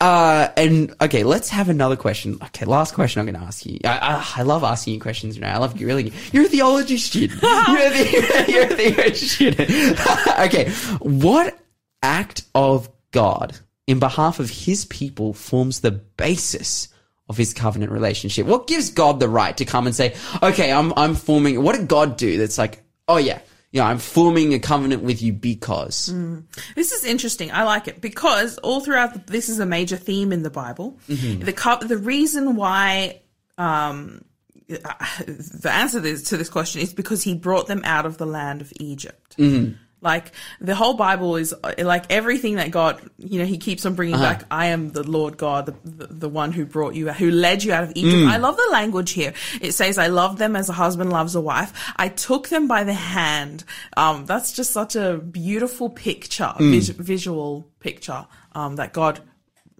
Uh, 0.00 0.48
and 0.56 0.94
okay, 1.02 1.22
let's 1.22 1.50
have 1.50 1.68
another 1.68 1.96
question. 1.96 2.38
Okay, 2.42 2.64
last 2.64 2.94
question 2.94 3.20
I'm 3.20 3.26
going 3.26 3.38
to 3.38 3.46
ask 3.46 3.66
you. 3.66 3.78
I, 3.84 3.98
I, 3.98 4.40
I 4.40 4.42
love 4.42 4.64
asking 4.64 4.94
you 4.94 5.00
questions, 5.00 5.36
you 5.36 5.42
know. 5.42 5.48
I 5.48 5.58
love 5.58 5.76
grilling 5.76 6.06
you. 6.06 6.12
You're 6.32 6.44
a 6.44 6.48
theology 6.48 6.96
student. 6.96 7.42
you're, 7.42 7.52
a, 7.78 7.90
the- 7.90 8.44
you're 8.48 8.64
a 8.64 8.68
theology 8.76 9.14
student. 9.26 10.00
okay, 10.40 10.70
what 11.00 11.58
act 12.02 12.44
of 12.54 12.88
God 13.10 13.58
in 13.86 13.98
behalf 13.98 14.40
of 14.40 14.50
his 14.50 14.84
people 14.84 15.32
forms 15.32 15.80
the 15.80 15.90
basis 15.90 16.88
of 17.28 17.36
his 17.36 17.54
covenant 17.54 17.92
relationship? 17.92 18.46
What 18.46 18.66
gives 18.66 18.90
God 18.90 19.20
the 19.20 19.28
right 19.28 19.56
to 19.56 19.64
come 19.64 19.86
and 19.86 19.94
say, 19.94 20.14
okay, 20.42 20.72
I'm, 20.72 20.92
I'm 20.96 21.14
forming, 21.14 21.62
what 21.62 21.76
did 21.76 21.88
God 21.88 22.16
do 22.16 22.38
that's 22.38 22.58
like, 22.58 22.82
oh 23.08 23.18
yeah, 23.18 23.40
yeah, 23.72 23.86
I'm 23.86 23.98
forming 23.98 24.52
a 24.52 24.58
covenant 24.58 25.02
with 25.02 25.22
you 25.22 25.32
because. 25.32 26.08
Mm. 26.12 26.44
This 26.74 26.90
is 26.90 27.04
interesting. 27.04 27.52
I 27.52 27.62
like 27.62 27.86
it 27.86 28.00
because 28.00 28.58
all 28.58 28.80
throughout 28.80 29.14
the, 29.14 29.32
this 29.32 29.48
is 29.48 29.60
a 29.60 29.66
major 29.66 29.96
theme 29.96 30.32
in 30.32 30.42
the 30.42 30.50
Bible. 30.50 30.98
Mm-hmm. 31.08 31.44
The 31.44 31.52
co- 31.52 31.78
the 31.78 31.96
reason 31.96 32.56
why 32.56 33.20
um, 33.58 34.24
the 34.66 35.70
answer 35.70 35.98
to 35.98 36.00
this, 36.00 36.22
to 36.24 36.36
this 36.36 36.48
question 36.48 36.80
is 36.80 36.92
because 36.92 37.22
he 37.22 37.34
brought 37.34 37.66
them 37.66 37.82
out 37.84 38.06
of 38.06 38.18
the 38.18 38.26
land 38.26 38.60
of 38.60 38.72
Egypt. 38.80 39.36
Mm-hmm. 39.36 39.74
Like 40.02 40.32
the 40.60 40.74
whole 40.74 40.94
Bible 40.94 41.36
is 41.36 41.54
uh, 41.62 41.74
like 41.78 42.06
everything 42.10 42.56
that 42.56 42.70
God, 42.70 43.02
you 43.18 43.38
know, 43.38 43.44
He 43.44 43.58
keeps 43.58 43.84
on 43.84 43.94
bringing 43.94 44.16
back. 44.22 44.44
I 44.50 44.66
am 44.66 44.90
the 44.90 45.02
Lord 45.02 45.36
God, 45.36 45.66
the, 45.66 45.74
the, 45.84 46.06
the 46.06 46.28
one 46.28 46.52
who 46.52 46.64
brought 46.64 46.94
you, 46.94 47.12
who 47.12 47.30
led 47.30 47.62
you 47.62 47.72
out 47.72 47.84
of 47.84 47.92
Egypt. 47.94 48.14
I 48.28 48.38
love 48.38 48.56
the 48.56 48.68
language 48.72 49.10
here. 49.10 49.34
It 49.60 49.72
says, 49.72 49.98
"I 49.98 50.06
love 50.06 50.38
them 50.38 50.56
as 50.56 50.68
a 50.70 50.72
husband 50.72 51.10
loves 51.12 51.34
a 51.34 51.40
wife. 51.40 51.72
I 51.96 52.08
took 52.08 52.48
them 52.48 52.66
by 52.66 52.84
the 52.84 52.94
hand." 52.94 53.64
Um, 53.96 54.24
that's 54.24 54.52
just 54.52 54.70
such 54.70 54.96
a 54.96 55.18
beautiful 55.18 55.90
picture, 55.90 56.52
vis- 56.58 56.88
visual 56.88 57.68
picture 57.80 58.26
um, 58.54 58.76
that 58.76 58.92
God 58.94 59.20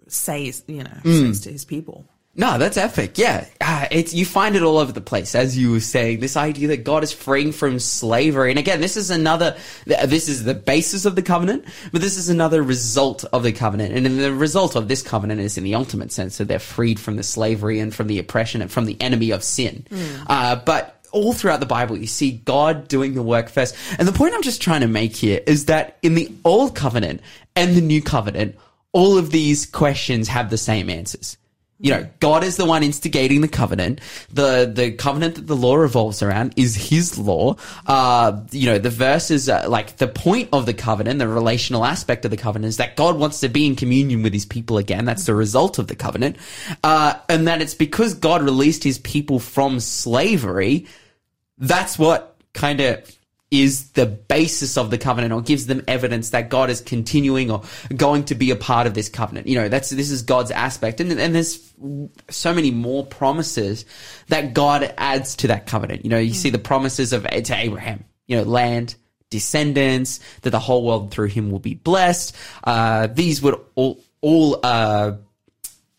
says, 0.07 0.63
you 0.67 0.83
know, 0.83 0.97
says 1.03 1.41
to 1.41 1.51
His 1.51 1.65
people. 1.65 2.05
No, 2.33 2.57
that's 2.57 2.77
epic. 2.77 3.17
Yeah, 3.17 3.45
uh, 3.59 3.87
it's 3.91 4.13
you 4.13 4.25
find 4.25 4.55
it 4.55 4.63
all 4.63 4.77
over 4.77 4.93
the 4.93 5.01
place, 5.01 5.35
as 5.35 5.57
you 5.57 5.71
were 5.71 5.81
saying. 5.81 6.21
This 6.21 6.37
idea 6.37 6.69
that 6.69 6.85
God 6.85 7.03
is 7.03 7.11
freeing 7.11 7.51
from 7.51 7.77
slavery, 7.77 8.51
and 8.51 8.57
again, 8.57 8.79
this 8.79 8.95
is 8.95 9.09
another. 9.09 9.57
This 9.85 10.29
is 10.29 10.45
the 10.45 10.53
basis 10.53 11.03
of 11.03 11.15
the 11.15 11.21
covenant, 11.21 11.65
but 11.91 11.99
this 11.99 12.15
is 12.15 12.29
another 12.29 12.63
result 12.63 13.25
of 13.33 13.43
the 13.43 13.51
covenant, 13.51 13.93
and 13.93 14.05
the 14.05 14.33
result 14.33 14.77
of 14.77 14.87
this 14.87 15.01
covenant 15.01 15.41
is 15.41 15.57
in 15.57 15.65
the 15.65 15.75
ultimate 15.75 16.13
sense 16.13 16.37
that 16.37 16.47
they're 16.47 16.59
freed 16.59 17.01
from 17.01 17.17
the 17.17 17.23
slavery 17.23 17.81
and 17.81 17.93
from 17.93 18.07
the 18.07 18.17
oppression 18.17 18.61
and 18.61 18.71
from 18.71 18.85
the 18.85 18.95
enemy 19.01 19.31
of 19.31 19.43
sin. 19.43 19.85
Uh, 20.27 20.55
but 20.55 21.03
all 21.11 21.33
throughout 21.33 21.59
the 21.59 21.65
Bible, 21.65 21.97
you 21.97 22.07
see 22.07 22.31
God 22.45 22.87
doing 22.87 23.13
the 23.13 23.21
work 23.21 23.49
first. 23.49 23.75
And 23.99 24.07
the 24.07 24.13
point 24.13 24.33
I'm 24.33 24.41
just 24.41 24.61
trying 24.61 24.81
to 24.81 24.87
make 24.87 25.17
here 25.17 25.41
is 25.45 25.65
that 25.65 25.97
in 26.01 26.15
the 26.15 26.31
old 26.45 26.75
covenant 26.75 27.19
and 27.57 27.75
the 27.75 27.81
new 27.81 28.01
covenant, 28.01 28.55
all 28.93 29.17
of 29.17 29.31
these 29.31 29.65
questions 29.65 30.29
have 30.29 30.49
the 30.49 30.57
same 30.57 30.89
answers. 30.89 31.37
You 31.81 31.91
know, 31.91 32.09
God 32.19 32.43
is 32.43 32.57
the 32.57 32.65
one 32.65 32.83
instigating 32.83 33.41
the 33.41 33.47
covenant. 33.47 34.01
The 34.31 34.71
the 34.71 34.91
covenant 34.91 35.35
that 35.35 35.47
the 35.47 35.55
law 35.55 35.75
revolves 35.75 36.21
around 36.21 36.53
is 36.55 36.75
His 36.75 37.17
law. 37.17 37.55
Uh, 37.87 38.41
you 38.51 38.67
know, 38.67 38.77
the 38.77 38.91
verses 38.91 39.49
uh, 39.49 39.65
like 39.67 39.97
the 39.97 40.07
point 40.07 40.49
of 40.53 40.67
the 40.67 40.75
covenant, 40.75 41.19
the 41.19 41.27
relational 41.27 41.83
aspect 41.83 42.23
of 42.23 42.31
the 42.31 42.37
covenant 42.37 42.69
is 42.69 42.77
that 42.77 42.95
God 42.95 43.17
wants 43.17 43.39
to 43.39 43.49
be 43.49 43.65
in 43.65 43.75
communion 43.75 44.21
with 44.21 44.33
His 44.33 44.45
people 44.45 44.77
again. 44.77 45.05
That's 45.05 45.25
the 45.25 45.33
result 45.33 45.79
of 45.79 45.87
the 45.87 45.95
covenant, 45.95 46.37
uh, 46.83 47.15
and 47.27 47.47
that 47.47 47.61
it's 47.61 47.75
because 47.75 48.13
God 48.13 48.43
released 48.43 48.83
His 48.83 48.99
people 48.99 49.39
from 49.39 49.79
slavery. 49.79 50.85
That's 51.57 51.97
what 51.97 52.37
kind 52.53 52.79
of 52.79 53.17
is 53.51 53.89
the 53.91 54.05
basis 54.05 54.77
of 54.77 54.89
the 54.89 54.97
covenant 54.97 55.33
or 55.33 55.41
gives 55.41 55.67
them 55.67 55.83
evidence 55.85 56.29
that 56.29 56.49
God 56.49 56.69
is 56.69 56.79
continuing 56.79 57.51
or 57.51 57.61
going 57.95 58.23
to 58.25 58.35
be 58.35 58.49
a 58.49 58.55
part 58.55 58.87
of 58.87 58.93
this 58.93 59.09
covenant. 59.09 59.47
You 59.47 59.55
know, 59.55 59.67
that's, 59.67 59.89
this 59.89 60.09
is 60.09 60.21
God's 60.21 60.51
aspect. 60.51 61.01
And, 61.01 61.11
and 61.11 61.35
there's 61.35 61.73
so 62.29 62.53
many 62.53 62.71
more 62.71 63.05
promises 63.05 63.85
that 64.29 64.53
God 64.53 64.93
adds 64.97 65.35
to 65.37 65.47
that 65.47 65.67
covenant. 65.67 66.05
You 66.05 66.09
know, 66.09 66.17
you 66.17 66.33
see 66.33 66.49
the 66.49 66.59
promises 66.59 67.11
of, 67.11 67.23
to 67.23 67.55
Abraham, 67.55 68.05
you 68.25 68.37
know, 68.37 68.43
land, 68.43 68.95
descendants, 69.29 70.21
that 70.43 70.51
the 70.51 70.59
whole 70.59 70.85
world 70.85 71.11
through 71.11 71.27
him 71.27 71.51
will 71.51 71.59
be 71.59 71.75
blessed. 71.75 72.33
Uh, 72.63 73.07
these 73.07 73.41
would 73.41 73.59
all, 73.75 73.99
all, 74.21 74.59
uh, 74.63 75.13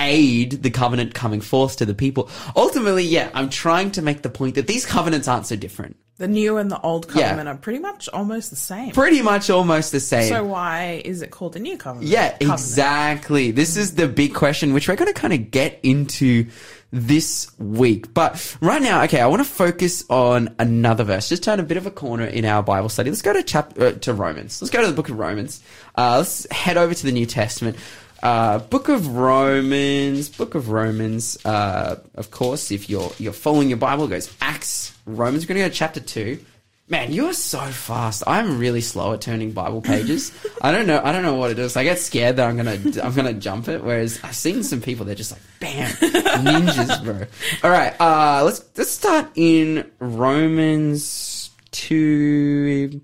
aid 0.01 0.63
the 0.65 0.71
covenant 0.71 1.15
coming 1.15 1.41
forth 1.41 1.77
to 1.77 1.87
the 1.87 1.95
people. 1.95 2.29
Ultimately, 2.57 3.05
yeah, 3.05 3.31
I'm 3.35 3.51
trying 3.51 3.93
to 3.93 4.03
make 4.03 4.23
the 4.23 4.31
point 4.31 4.57
that 4.57 4.67
these 4.67 4.85
covenants 4.85 5.29
aren't 5.29 5.47
so 5.47 5.55
different. 5.55 5.97
The 6.19 6.29
new 6.29 6.59
and 6.59 6.71
the 6.71 6.81
old 6.83 7.07
Yeah. 7.15 7.31
covenant 7.31 7.49
are 7.49 7.57
pretty 7.61 7.79
much 7.81 8.09
almost 8.13 8.51
the 8.51 8.57
same. 8.57 8.93
Pretty 8.93 9.23
much 9.23 9.51
almost 9.51 9.93
the 9.93 9.99
same. 10.01 10.29
So 10.29 10.45
why 10.45 11.03
is 11.05 11.23
it 11.23 11.31
called 11.31 11.55
the 11.55 11.59
new 11.61 11.77
covenant? 11.77 12.11
Yeah, 12.11 12.31
Covenant. 12.33 12.61
exactly. 12.61 13.51
This 13.51 13.77
is 13.77 13.95
the 13.95 14.07
big 14.09 14.35
question, 14.35 14.73
which 14.75 14.89
we're 14.89 14.97
going 14.97 15.13
to 15.13 15.19
kind 15.19 15.33
of 15.33 15.51
get 15.51 15.81
into 15.83 16.47
this 16.93 17.51
week. 17.59 18.13
But 18.13 18.55
right 18.61 18.83
now, 18.83 19.03
okay, 19.05 19.21
I 19.21 19.27
want 19.27 19.41
to 19.43 19.49
focus 19.49 20.05
on 20.11 20.55
another 20.59 21.03
verse. 21.05 21.29
Just 21.31 21.43
turn 21.43 21.59
a 21.59 21.63
bit 21.65 21.79
of 21.79 21.87
a 21.87 21.91
corner 21.91 22.27
in 22.27 22.45
our 22.45 22.63
Bible 22.63 22.91
study. 22.91 23.09
Let's 23.11 23.23
go 23.23 23.33
to 23.33 23.43
chap 23.43 23.73
uh, 23.81 23.93
to 23.93 24.13
Romans. 24.13 24.61
Let's 24.61 24.71
go 24.71 24.83
to 24.83 24.87
the 24.89 24.93
book 24.93 25.09
of 25.09 25.19
Romans. 25.19 25.61
Uh, 25.97 26.19
let's 26.19 26.47
head 26.53 26.77
over 26.77 26.93
to 26.95 27.07
the 27.07 27.13
New 27.13 27.27
Testament. 27.27 27.77
Uh, 28.23 28.59
book 28.59 28.89
of 28.89 29.09
Romans, 29.09 30.29
book 30.29 30.55
of 30.55 30.69
Romans. 30.69 31.37
Uh, 31.45 31.97
of 32.15 32.31
course, 32.31 32.71
if 32.71 32.89
you're 32.89 33.11
you're 33.19 33.33
following 33.33 33.69
your 33.71 33.79
Bible, 33.79 34.05
it 34.05 34.11
goes 34.11 34.33
Acts, 34.41 34.92
Romans. 35.07 35.45
We're 35.45 35.55
going 35.55 35.63
to 35.63 35.69
go 35.69 35.69
to 35.69 35.75
chapter 35.75 36.01
two. 36.01 36.45
Man, 36.89 37.13
you're 37.13 37.33
so 37.33 37.59
fast. 37.59 38.23
I'm 38.27 38.59
really 38.59 38.83
slow 38.83 39.15
at 39.15 39.23
turning 39.23 39.53
Bible 39.53 39.81
pages. 39.81 40.31
I 40.61 40.73
don't 40.73 40.87
know. 40.87 41.01
I 41.03 41.13
don't 41.13 41.23
know 41.23 41.37
what 41.37 41.51
it 41.51 41.59
is. 41.59 41.75
I 41.75 41.85
get 41.85 41.99
scared 42.01 42.37
that 42.37 42.47
I'm 42.47 42.57
gonna 42.57 42.79
I'm 43.03 43.15
gonna 43.15 43.33
jump 43.33 43.69
it. 43.69 43.83
Whereas 43.83 44.21
I've 44.23 44.37
seen 44.37 44.63
some 44.63 44.83
people 44.83 45.07
they're 45.07 45.15
just 45.15 45.31
like 45.33 45.41
bam 45.59 45.89
ninjas, 45.91 47.03
bro. 47.03 47.25
All 47.63 47.71
right, 47.71 47.99
uh, 47.99 48.43
let's 48.45 48.63
let's 48.77 48.91
start 48.91 49.31
in 49.37 49.91
Romans 50.01 51.51
two. 51.71 53.01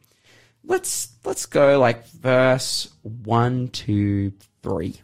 Let's 0.65 1.09
let's 1.25 1.47
go 1.47 1.79
like 1.79 2.07
verse 2.09 2.93
one 3.03 3.69
to 3.69 4.33
three. 4.63 5.01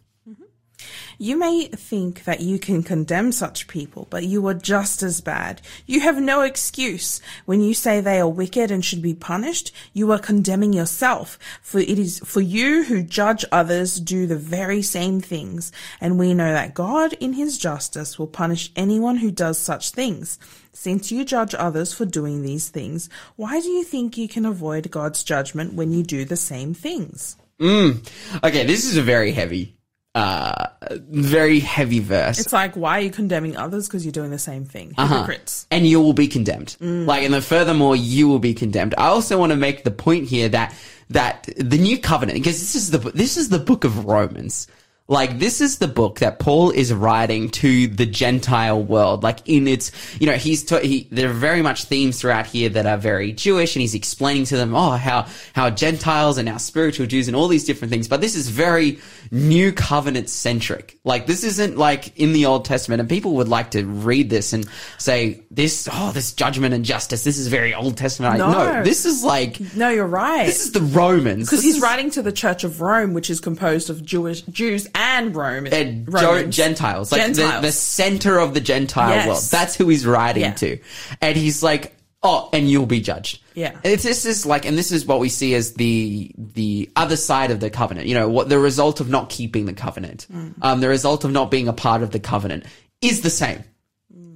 You 1.18 1.36
may 1.36 1.66
think 1.66 2.24
that 2.24 2.40
you 2.40 2.58
can 2.58 2.82
condemn 2.82 3.32
such 3.32 3.68
people, 3.68 4.06
but 4.10 4.24
you 4.24 4.46
are 4.48 4.54
just 4.54 5.02
as 5.02 5.20
bad. 5.20 5.60
You 5.86 6.00
have 6.00 6.20
no 6.20 6.42
excuse. 6.42 7.20
When 7.44 7.60
you 7.60 7.74
say 7.74 8.00
they 8.00 8.20
are 8.20 8.28
wicked 8.28 8.70
and 8.70 8.84
should 8.84 9.02
be 9.02 9.14
punished, 9.14 9.72
you 9.92 10.10
are 10.12 10.18
condemning 10.18 10.72
yourself, 10.72 11.38
for 11.62 11.78
it 11.78 11.98
is 11.98 12.18
for 12.20 12.40
you 12.40 12.84
who 12.84 13.02
judge 13.02 13.44
others 13.52 14.00
do 14.00 14.26
the 14.26 14.36
very 14.36 14.82
same 14.82 15.20
things, 15.20 15.72
and 16.00 16.18
we 16.18 16.34
know 16.34 16.52
that 16.52 16.74
God 16.74 17.12
in 17.14 17.34
his 17.34 17.58
justice 17.58 18.18
will 18.18 18.26
punish 18.26 18.72
anyone 18.76 19.16
who 19.16 19.30
does 19.30 19.58
such 19.58 19.90
things. 19.90 20.38
Since 20.72 21.12
you 21.12 21.24
judge 21.24 21.54
others 21.54 21.94
for 21.94 22.04
doing 22.04 22.42
these 22.42 22.68
things, 22.68 23.08
why 23.36 23.60
do 23.60 23.68
you 23.68 23.84
think 23.84 24.16
you 24.16 24.28
can 24.28 24.44
avoid 24.44 24.90
God's 24.90 25.22
judgment 25.22 25.74
when 25.74 25.92
you 25.92 26.02
do 26.02 26.24
the 26.24 26.36
same 26.36 26.74
things? 26.74 27.36
Mm. 27.60 28.04
Okay, 28.42 28.66
this 28.66 28.84
is 28.84 28.96
a 28.96 29.02
very 29.02 29.30
heavy, 29.30 29.76
uh, 30.14 30.66
very 31.10 31.58
heavy 31.60 31.98
verse. 32.00 32.38
It's 32.38 32.52
like, 32.52 32.76
why 32.76 32.98
are 32.98 33.02
you 33.02 33.10
condemning 33.10 33.56
others? 33.56 33.88
Because 33.88 34.04
you're 34.04 34.12
doing 34.12 34.30
the 34.30 34.38
same 34.38 34.64
thing. 34.64 34.94
Uh-huh. 34.96 35.14
Hypocrites. 35.14 35.66
and 35.70 35.86
you 35.86 36.00
will 36.00 36.12
be 36.12 36.28
condemned. 36.28 36.76
Like, 36.80 37.24
and 37.24 37.34
then 37.34 37.40
furthermore, 37.42 37.96
you 37.96 38.28
will 38.28 38.38
be 38.38 38.54
condemned. 38.54 38.94
I 38.96 39.06
also 39.06 39.38
want 39.38 39.50
to 39.50 39.56
make 39.56 39.84
the 39.84 39.90
point 39.90 40.28
here 40.28 40.48
that 40.50 40.74
that 41.10 41.48
the 41.56 41.78
new 41.78 41.98
covenant, 41.98 42.38
because 42.38 42.60
this 42.60 42.74
is 42.74 42.90
the 42.90 42.98
this 42.98 43.36
is 43.36 43.48
the 43.48 43.58
book 43.58 43.84
of 43.84 44.04
Romans. 44.06 44.66
Like 45.06 45.38
this 45.38 45.60
is 45.60 45.78
the 45.78 45.86
book 45.88 46.20
that 46.20 46.38
Paul 46.38 46.70
is 46.70 46.90
writing 46.90 47.50
to 47.50 47.88
the 47.88 48.06
Gentile 48.06 48.82
world. 48.82 49.22
Like 49.22 49.40
in 49.46 49.68
its, 49.68 49.92
you 50.18 50.26
know, 50.26 50.32
he's 50.36 50.64
ta- 50.64 50.78
he. 50.78 51.08
There 51.10 51.28
are 51.28 51.32
very 51.34 51.60
much 51.60 51.84
themes 51.84 52.18
throughout 52.18 52.46
here 52.46 52.70
that 52.70 52.86
are 52.86 52.96
very 52.96 53.32
Jewish, 53.32 53.76
and 53.76 53.82
he's 53.82 53.94
explaining 53.94 54.46
to 54.46 54.56
them, 54.56 54.74
oh, 54.74 54.92
how 54.92 55.26
how 55.52 55.68
Gentiles 55.68 56.38
and 56.38 56.46
now 56.46 56.56
spiritual 56.56 57.04
Jews 57.06 57.28
and 57.28 57.36
all 57.36 57.48
these 57.48 57.64
different 57.66 57.92
things. 57.92 58.08
But 58.08 58.22
this 58.22 58.34
is 58.34 58.48
very 58.48 58.98
new 59.30 59.72
covenant 59.72 60.30
centric. 60.30 60.98
Like 61.04 61.26
this 61.26 61.44
isn't 61.44 61.76
like 61.76 62.18
in 62.18 62.32
the 62.32 62.46
Old 62.46 62.64
Testament, 62.64 63.00
and 63.00 63.08
people 63.08 63.34
would 63.34 63.48
like 63.48 63.72
to 63.72 63.84
read 63.84 64.30
this 64.30 64.54
and 64.54 64.66
say 64.96 65.42
this, 65.50 65.86
oh, 65.92 66.12
this 66.12 66.32
judgment 66.32 66.72
and 66.72 66.82
justice. 66.82 67.24
This 67.24 67.36
is 67.36 67.48
very 67.48 67.74
Old 67.74 67.98
Testament. 67.98 68.38
No. 68.38 68.50
no 68.50 68.82
this 68.82 69.04
is 69.04 69.22
like 69.22 69.60
No, 69.76 69.90
you're 69.90 70.06
right. 70.06 70.46
this 70.46 70.64
is 70.64 70.72
the 70.72 70.80
Romans 70.80 71.46
Because 71.50 71.62
he's 71.62 71.76
is- 71.76 71.82
writing 71.82 72.10
to 72.12 72.22
the 72.22 72.32
Church 72.32 72.64
of 72.64 72.80
Rome, 72.80 73.12
which 73.12 73.28
is 73.28 73.38
composed 73.38 73.90
of 73.90 74.02
Jewish 74.02 74.40
Jews 74.42 74.88
and 74.94 75.34
Rome, 75.34 75.66
and 75.70 76.12
Romans. 76.12 76.54
Gentiles, 76.56 77.10
like 77.12 77.20
the, 77.28 77.34
Gentiles. 77.34 77.62
the 77.62 77.72
center 77.72 78.38
of 78.38 78.54
the 78.54 78.60
Gentile 78.60 79.10
Yes. 79.10 79.26
world. 79.26 79.42
That's 79.50 79.74
who 79.74 79.88
he's 79.88 80.06
writing 80.06 80.42
Yeah. 80.42 80.52
to, 80.54 80.78
and 81.20 81.36
he's 81.36 81.62
like, 81.62 81.96
"Oh, 82.22 82.48
and 82.52 82.70
you'll 82.70 82.86
be 82.86 83.00
judged." 83.00 83.40
Yeah. 83.54 83.72
it's, 83.84 84.02
this 84.02 84.24
is 84.24 84.44
like, 84.46 84.64
and 84.66 84.76
this 84.76 84.90
is 84.90 85.04
what 85.06 85.20
we 85.20 85.28
see 85.28 85.54
as 85.54 85.74
the 85.74 86.30
the 86.36 86.90
other 86.96 87.16
side 87.16 87.50
of 87.50 87.60
the 87.60 87.70
covenant. 87.70 88.06
You 88.08 88.14
know, 88.14 88.28
what 88.28 88.48
the 88.48 88.58
result 88.58 89.00
of 89.00 89.08
not 89.08 89.30
keeping 89.30 89.66
the 89.66 89.72
covenant, 89.74 90.26
Mm. 90.32 90.54
um, 90.62 90.80
the 90.80 90.88
result 90.88 91.24
of 91.24 91.30
not 91.32 91.50
being 91.50 91.68
a 91.68 91.72
part 91.72 92.02
of 92.02 92.10
the 92.10 92.18
covenant 92.20 92.64
is 93.00 93.20
the 93.20 93.30
same. 93.30 93.62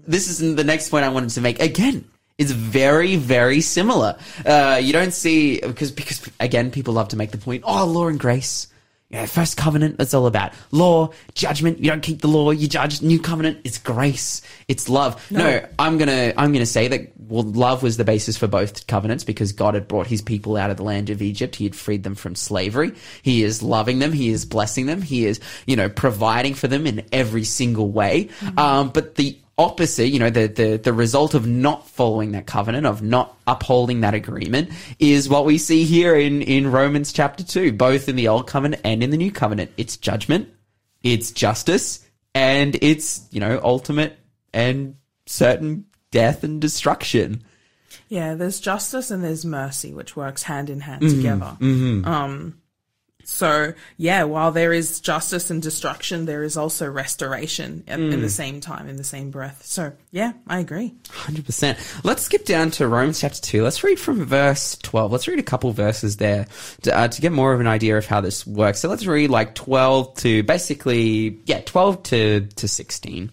This 0.06 0.28
is 0.28 0.38
the 0.56 0.64
next 0.64 0.88
point 0.90 1.04
I 1.04 1.08
wanted 1.10 1.30
to 1.30 1.40
make 1.40 1.60
again. 1.60 2.04
It's 2.38 2.52
very, 2.52 3.16
very 3.16 3.60
similar. 3.60 4.16
Uh, 4.46 4.78
you 4.80 4.92
don't 4.92 5.12
see 5.12 5.58
because 5.60 5.90
because 5.90 6.20
again, 6.38 6.70
people 6.70 6.94
love 6.94 7.08
to 7.08 7.16
make 7.16 7.32
the 7.32 7.38
point. 7.38 7.64
Oh, 7.66 7.84
law 7.84 8.06
and 8.08 8.18
grace. 8.20 8.68
Yeah, 9.10 9.24
first 9.24 9.56
covenant, 9.56 9.96
that's 9.96 10.12
all 10.12 10.26
about 10.26 10.52
law, 10.70 11.12
judgment. 11.32 11.78
You 11.78 11.90
don't 11.90 12.02
keep 12.02 12.20
the 12.20 12.28
law, 12.28 12.50
you 12.50 12.68
judge. 12.68 13.00
New 13.00 13.18
covenant, 13.18 13.60
it's 13.64 13.78
grace, 13.78 14.42
it's 14.68 14.90
love. 14.90 15.30
No, 15.30 15.64
I'm 15.78 15.96
gonna, 15.96 16.34
I'm 16.36 16.52
gonna 16.52 16.66
say 16.66 16.88
that 16.88 17.12
well, 17.28 17.42
love 17.42 17.82
was 17.82 17.96
the 17.96 18.04
basis 18.04 18.36
for 18.36 18.46
both 18.46 18.86
covenants 18.86 19.24
because 19.24 19.52
God 19.52 19.72
had 19.72 19.88
brought 19.88 20.08
His 20.08 20.20
people 20.20 20.58
out 20.58 20.68
of 20.68 20.76
the 20.76 20.82
land 20.82 21.08
of 21.08 21.22
Egypt. 21.22 21.56
He 21.56 21.64
had 21.64 21.74
freed 21.74 22.02
them 22.02 22.14
from 22.14 22.34
slavery. 22.34 22.92
He 23.22 23.44
is 23.44 23.62
loving 23.62 23.98
them. 23.98 24.12
He 24.12 24.28
is 24.28 24.44
blessing 24.44 24.84
them. 24.84 25.00
He 25.00 25.24
is, 25.24 25.40
you 25.66 25.76
know, 25.76 25.88
providing 25.88 26.52
for 26.52 26.68
them 26.68 26.86
in 26.86 27.06
every 27.10 27.44
single 27.44 27.90
way. 27.90 28.28
Um, 28.58 28.90
but 28.90 29.14
the 29.14 29.38
opposite, 29.58 30.08
you 30.08 30.18
know, 30.18 30.30
the, 30.30 30.46
the, 30.46 30.76
the 30.76 30.92
result 30.92 31.34
of 31.34 31.46
not 31.46 31.88
following 31.88 32.32
that 32.32 32.46
covenant, 32.46 32.86
of 32.86 33.02
not 33.02 33.36
upholding 33.46 34.00
that 34.02 34.14
agreement, 34.14 34.70
is 34.98 35.28
what 35.28 35.44
we 35.44 35.58
see 35.58 35.84
here 35.84 36.14
in, 36.14 36.42
in 36.42 36.70
Romans 36.70 37.12
chapter 37.12 37.42
2, 37.44 37.72
both 37.72 38.08
in 38.08 38.16
the 38.16 38.28
Old 38.28 38.46
Covenant 38.46 38.80
and 38.84 39.02
in 39.02 39.10
the 39.10 39.16
New 39.16 39.32
Covenant. 39.32 39.72
It's 39.76 39.96
judgment, 39.96 40.48
it's 41.02 41.32
justice, 41.32 42.06
and 42.34 42.76
it's, 42.80 43.26
you 43.30 43.40
know, 43.40 43.60
ultimate 43.62 44.16
and 44.54 44.94
certain 45.26 45.86
death 46.10 46.44
and 46.44 46.60
destruction. 46.60 47.42
Yeah, 48.08 48.34
there's 48.34 48.60
justice 48.60 49.10
and 49.10 49.22
there's 49.24 49.44
mercy, 49.44 49.92
which 49.92 50.16
works 50.16 50.44
hand 50.44 50.70
in 50.70 50.80
hand 50.80 51.02
Mm-hmm. 51.02 51.16
together. 51.16 51.56
Um, 52.08 52.60
so 53.30 53.74
yeah, 53.98 54.22
while 54.24 54.52
there 54.52 54.72
is 54.72 55.00
justice 55.00 55.50
and 55.50 55.60
destruction, 55.60 56.24
there 56.24 56.42
is 56.42 56.56
also 56.56 56.88
restoration 56.90 57.84
at, 57.86 58.00
in 58.00 58.08
Mm. 58.10 58.20
the 58.22 58.28
same 58.30 58.60
time, 58.60 58.88
in 58.88 58.96
the 58.96 59.04
same 59.04 59.30
breath. 59.30 59.60
So 59.66 59.92
yeah, 60.12 60.32
I 60.46 60.60
agree. 60.60 60.94
100%. 61.10 62.04
Let's 62.04 62.22
skip 62.22 62.46
down 62.46 62.70
to 62.72 62.88
Romans 62.88 63.20
chapter 63.20 63.40
2. 63.42 63.62
Let's 63.62 63.84
read 63.84 64.00
from 64.00 64.24
verse 64.24 64.76
12. 64.82 65.12
Let's 65.12 65.28
read 65.28 65.38
a 65.38 65.42
couple 65.42 65.70
verses 65.72 66.16
there 66.16 66.46
to, 66.82 66.96
uh, 66.98 67.08
to 67.08 67.20
get 67.20 67.32
more 67.32 67.52
of 67.52 67.60
an 67.60 67.66
idea 67.66 67.98
of 67.98 68.06
how 68.06 68.22
this 68.22 68.46
works. 68.46 68.80
So 68.80 68.88
let's 68.88 69.04
read 69.04 69.28
like 69.28 69.54
12 69.54 70.14
to 70.16 70.42
basically, 70.44 71.38
yeah, 71.44 71.60
12 71.60 72.02
to, 72.04 72.40
to 72.46 72.66
16. 72.66 73.30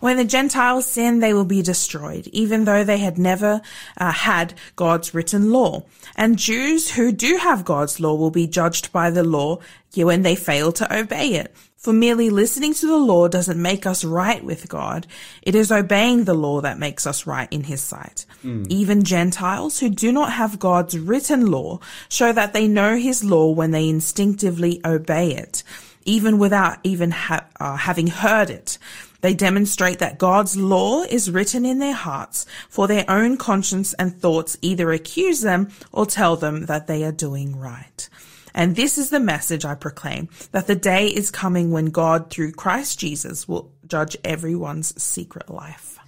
When 0.00 0.16
the 0.16 0.24
Gentiles 0.24 0.86
sin, 0.86 1.20
they 1.20 1.34
will 1.34 1.44
be 1.44 1.62
destroyed, 1.62 2.26
even 2.28 2.64
though 2.64 2.84
they 2.84 2.98
had 2.98 3.18
never 3.18 3.60
uh, 3.96 4.12
had 4.12 4.54
God's 4.76 5.14
written 5.14 5.50
law. 5.50 5.84
And 6.16 6.38
Jews 6.38 6.92
who 6.92 7.12
do 7.12 7.36
have 7.36 7.64
God's 7.64 8.00
law 8.00 8.14
will 8.14 8.30
be 8.30 8.46
judged 8.46 8.92
by 8.92 9.10
the 9.10 9.24
law 9.24 9.58
when 9.94 10.22
they 10.22 10.34
fail 10.36 10.72
to 10.72 10.96
obey 10.96 11.34
it. 11.34 11.54
For 11.76 11.94
merely 11.94 12.28
listening 12.28 12.74
to 12.74 12.86
the 12.86 12.98
law 12.98 13.26
doesn't 13.26 13.60
make 13.60 13.86
us 13.86 14.04
right 14.04 14.44
with 14.44 14.68
God. 14.68 15.06
It 15.40 15.54
is 15.54 15.72
obeying 15.72 16.24
the 16.24 16.34
law 16.34 16.60
that 16.60 16.78
makes 16.78 17.06
us 17.06 17.26
right 17.26 17.48
in 17.50 17.64
His 17.64 17.80
sight. 17.80 18.26
Even 18.68 19.02
Gentiles 19.02 19.80
who 19.80 19.88
do 19.88 20.12
not 20.12 20.30
have 20.32 20.58
God's 20.58 20.98
written 20.98 21.46
law 21.46 21.80
show 22.10 22.32
that 22.32 22.52
they 22.52 22.68
know 22.68 22.96
His 22.98 23.24
law 23.24 23.50
when 23.50 23.70
they 23.70 23.88
instinctively 23.88 24.82
obey 24.84 25.32
it, 25.32 25.62
even 26.04 26.38
without 26.38 26.78
even 26.84 27.12
ha- 27.12 27.46
uh, 27.58 27.76
having 27.76 28.08
heard 28.08 28.50
it. 28.50 28.76
They 29.20 29.34
demonstrate 29.34 29.98
that 29.98 30.18
God's 30.18 30.56
law 30.56 31.02
is 31.02 31.30
written 31.30 31.64
in 31.64 31.78
their 31.78 31.94
hearts, 31.94 32.46
for 32.68 32.88
their 32.88 33.04
own 33.08 33.36
conscience 33.36 33.92
and 33.94 34.18
thoughts 34.18 34.56
either 34.62 34.92
accuse 34.92 35.42
them 35.42 35.70
or 35.92 36.06
tell 36.06 36.36
them 36.36 36.66
that 36.66 36.86
they 36.86 37.04
are 37.04 37.12
doing 37.12 37.58
right. 37.58 38.08
And 38.54 38.74
this 38.74 38.98
is 38.98 39.10
the 39.10 39.20
message 39.20 39.64
I 39.64 39.76
proclaim, 39.76 40.28
that 40.50 40.66
the 40.66 40.74
day 40.74 41.06
is 41.06 41.30
coming 41.30 41.70
when 41.70 41.86
God, 41.86 42.30
through 42.30 42.52
Christ 42.52 42.98
Jesus, 42.98 43.46
will 43.46 43.70
judge 43.86 44.16
everyone's 44.24 45.00
secret 45.00 45.48
life. 45.48 45.99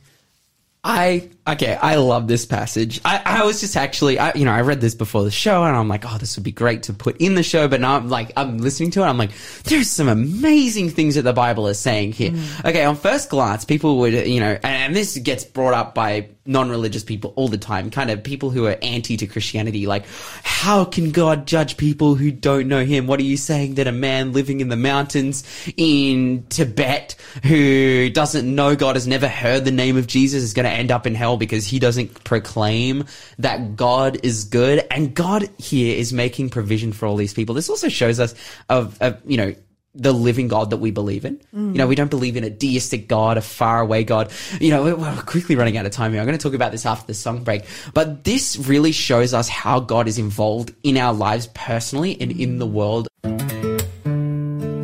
I 0.84 1.28
okay, 1.46 1.74
I 1.74 1.94
love 1.96 2.26
this 2.26 2.44
passage. 2.44 3.00
I, 3.04 3.22
I 3.24 3.44
was 3.44 3.60
just 3.60 3.76
actually, 3.76 4.18
I, 4.18 4.34
you 4.34 4.44
know, 4.44 4.50
I 4.50 4.62
read 4.62 4.80
this 4.80 4.96
before 4.96 5.22
the 5.22 5.30
show, 5.30 5.62
and 5.62 5.76
I'm 5.76 5.86
like, 5.86 6.04
oh, 6.04 6.18
this 6.18 6.36
would 6.36 6.42
be 6.42 6.50
great 6.50 6.84
to 6.84 6.92
put 6.92 7.18
in 7.18 7.36
the 7.36 7.44
show. 7.44 7.68
But 7.68 7.80
now 7.80 7.96
I'm 7.96 8.08
like, 8.08 8.32
I'm 8.36 8.58
listening 8.58 8.90
to 8.92 9.02
it, 9.02 9.04
I'm 9.04 9.16
like, 9.16 9.30
there's 9.64 9.88
some 9.88 10.08
amazing 10.08 10.90
things 10.90 11.14
that 11.14 11.22
the 11.22 11.32
Bible 11.32 11.68
is 11.68 11.78
saying 11.78 12.12
here. 12.12 12.32
Mm. 12.32 12.64
Okay, 12.70 12.84
on 12.84 12.96
first 12.96 13.30
glance, 13.30 13.64
people 13.64 13.98
would, 13.98 14.12
you 14.12 14.40
know, 14.40 14.52
and, 14.54 14.64
and 14.64 14.96
this 14.96 15.16
gets 15.18 15.44
brought 15.44 15.74
up 15.74 15.94
by 15.94 16.30
non-religious 16.44 17.05
people 17.05 17.33
all 17.37 17.48
the 17.48 17.59
time, 17.59 17.90
kind 17.90 18.11
of 18.11 18.22
people 18.22 18.50
who 18.50 18.66
are 18.66 18.76
anti 18.83 19.16
to 19.16 19.26
Christianity. 19.26 19.87
Like, 19.87 20.05
how 20.42 20.85
can 20.85 21.11
God 21.12 21.46
judge 21.46 21.76
people 21.76 22.14
who 22.14 22.31
don't 22.31 22.68
know 22.68 22.85
Him? 22.85 23.07
What 23.07 23.20
are 23.20 23.24
you 23.24 23.37
saying 23.37 23.74
that 23.74 23.87
a 23.87 23.92
man 23.92 24.33
living 24.33 24.61
in 24.61 24.68
the 24.68 24.76
mountains 24.76 25.44
in 25.76 26.46
Tibet 26.48 27.14
who 27.44 28.11
doesn't 28.11 28.52
know 28.52 28.74
God 28.76 28.96
has 28.96 29.07
never 29.07 29.28
heard 29.28 29.64
the 29.64 29.70
name 29.70 29.96
of 29.96 30.07
Jesus 30.07 30.42
is 30.42 30.52
going 30.52 30.64
to 30.64 30.70
end 30.70 30.90
up 30.90 31.07
in 31.07 31.14
hell 31.14 31.37
because 31.37 31.66
he 31.66 31.78
doesn't 31.78 32.24
proclaim 32.24 33.05
that 33.38 33.76
God 33.76 34.18
is 34.22 34.44
good? 34.44 34.87
And 34.90 35.14
God 35.14 35.48
here 35.59 35.96
is 35.96 36.12
making 36.12 36.50
provision 36.50 36.92
for 36.92 37.07
all 37.07 37.16
these 37.16 37.35
people. 37.35 37.55
This 37.55 37.68
also 37.68 37.88
shows 37.88 38.18
us 38.20 38.35
of, 38.68 39.00
of 39.00 39.20
you 39.24 39.37
know, 39.37 39.55
the 39.94 40.12
living 40.12 40.48
God 40.48 40.70
that 40.70 40.78
we 40.78 40.90
believe 40.90 41.24
in. 41.24 41.40
You 41.52 41.78
know, 41.78 41.87
we 41.87 41.94
don't 41.94 42.11
believe 42.11 42.37
in 42.37 42.44
a 42.44 42.50
deistic 42.50 43.09
God, 43.09 43.37
a 43.37 43.42
faraway 43.42 44.05
God. 44.05 44.31
You 44.61 44.70
know, 44.70 44.83
we're, 44.85 44.96
we're 44.96 45.22
quickly 45.22 45.55
running 45.55 45.76
out 45.76 45.85
of 45.85 45.92
time 45.92 46.12
here. 46.12 46.20
I'm 46.20 46.26
going 46.26 46.38
to 46.38 46.42
talk 46.42 46.55
about 46.55 46.72
this 46.72 46.87
after 46.87 47.07
the 47.07 47.14
song 47.14 47.44
break. 47.44 47.64
But 47.92 48.24
this 48.24 48.57
really 48.57 48.92
shows 48.92 49.35
us 49.35 49.48
how 49.48 49.81
God 49.81 50.09
is 50.09 50.18
involved 50.18 50.74
in 50.83 50.96
our 50.96 51.12
lives 51.12 51.48
personally 51.55 52.16
and 52.20 52.33
in 52.33 52.59
the 52.59 52.66
world. 52.66 53.09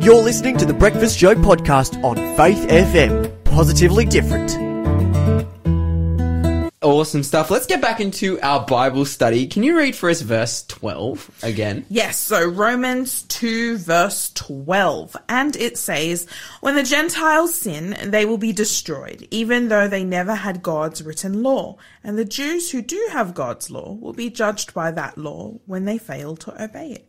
You're 0.01 0.23
listening 0.23 0.57
to 0.57 0.65
the 0.65 0.75
Breakfast 0.77 1.17
Show 1.17 1.35
podcast 1.35 2.03
on 2.03 2.15
Faith 2.37 2.67
FM. 2.67 3.43
Positively 3.45 4.05
different. 4.05 4.68
Awesome 6.81 7.23
stuff. 7.23 7.51
Let's 7.51 7.65
get 7.65 7.81
back 7.81 7.99
into 7.99 8.39
our 8.39 8.65
Bible 8.65 9.03
study. 9.03 9.47
Can 9.47 9.63
you 9.63 9.77
read 9.77 9.97
for 9.97 10.09
us 10.09 10.21
verse 10.21 10.63
12 10.69 11.39
again? 11.43 11.85
Yes, 11.89 12.15
so 12.15 12.47
Romans 12.47 13.23
2 13.23 13.79
verse 13.79 14.31
12. 14.33 15.17
And 15.27 15.57
it 15.57 15.77
says, 15.77 16.25
When 16.61 16.75
the 16.75 16.83
Gentiles 16.83 17.53
sin, 17.53 17.97
they 18.05 18.23
will 18.23 18.37
be 18.37 18.53
destroyed, 18.53 19.27
even 19.29 19.67
though 19.67 19.89
they 19.89 20.05
never 20.05 20.33
had 20.33 20.63
God's 20.63 21.03
written 21.03 21.43
law. 21.43 21.75
And 22.03 22.17
the 22.17 22.25
Jews 22.25 22.71
who 22.71 22.81
do 22.81 23.09
have 23.11 23.33
God's 23.33 23.69
law 23.69 23.93
will 23.93 24.13
be 24.13 24.29
judged 24.29 24.73
by 24.73 24.91
that 24.91 25.17
law 25.17 25.59
when 25.65 25.85
they 25.85 25.97
fail 25.97 26.37
to 26.37 26.63
obey 26.63 26.91
it. 26.91 27.05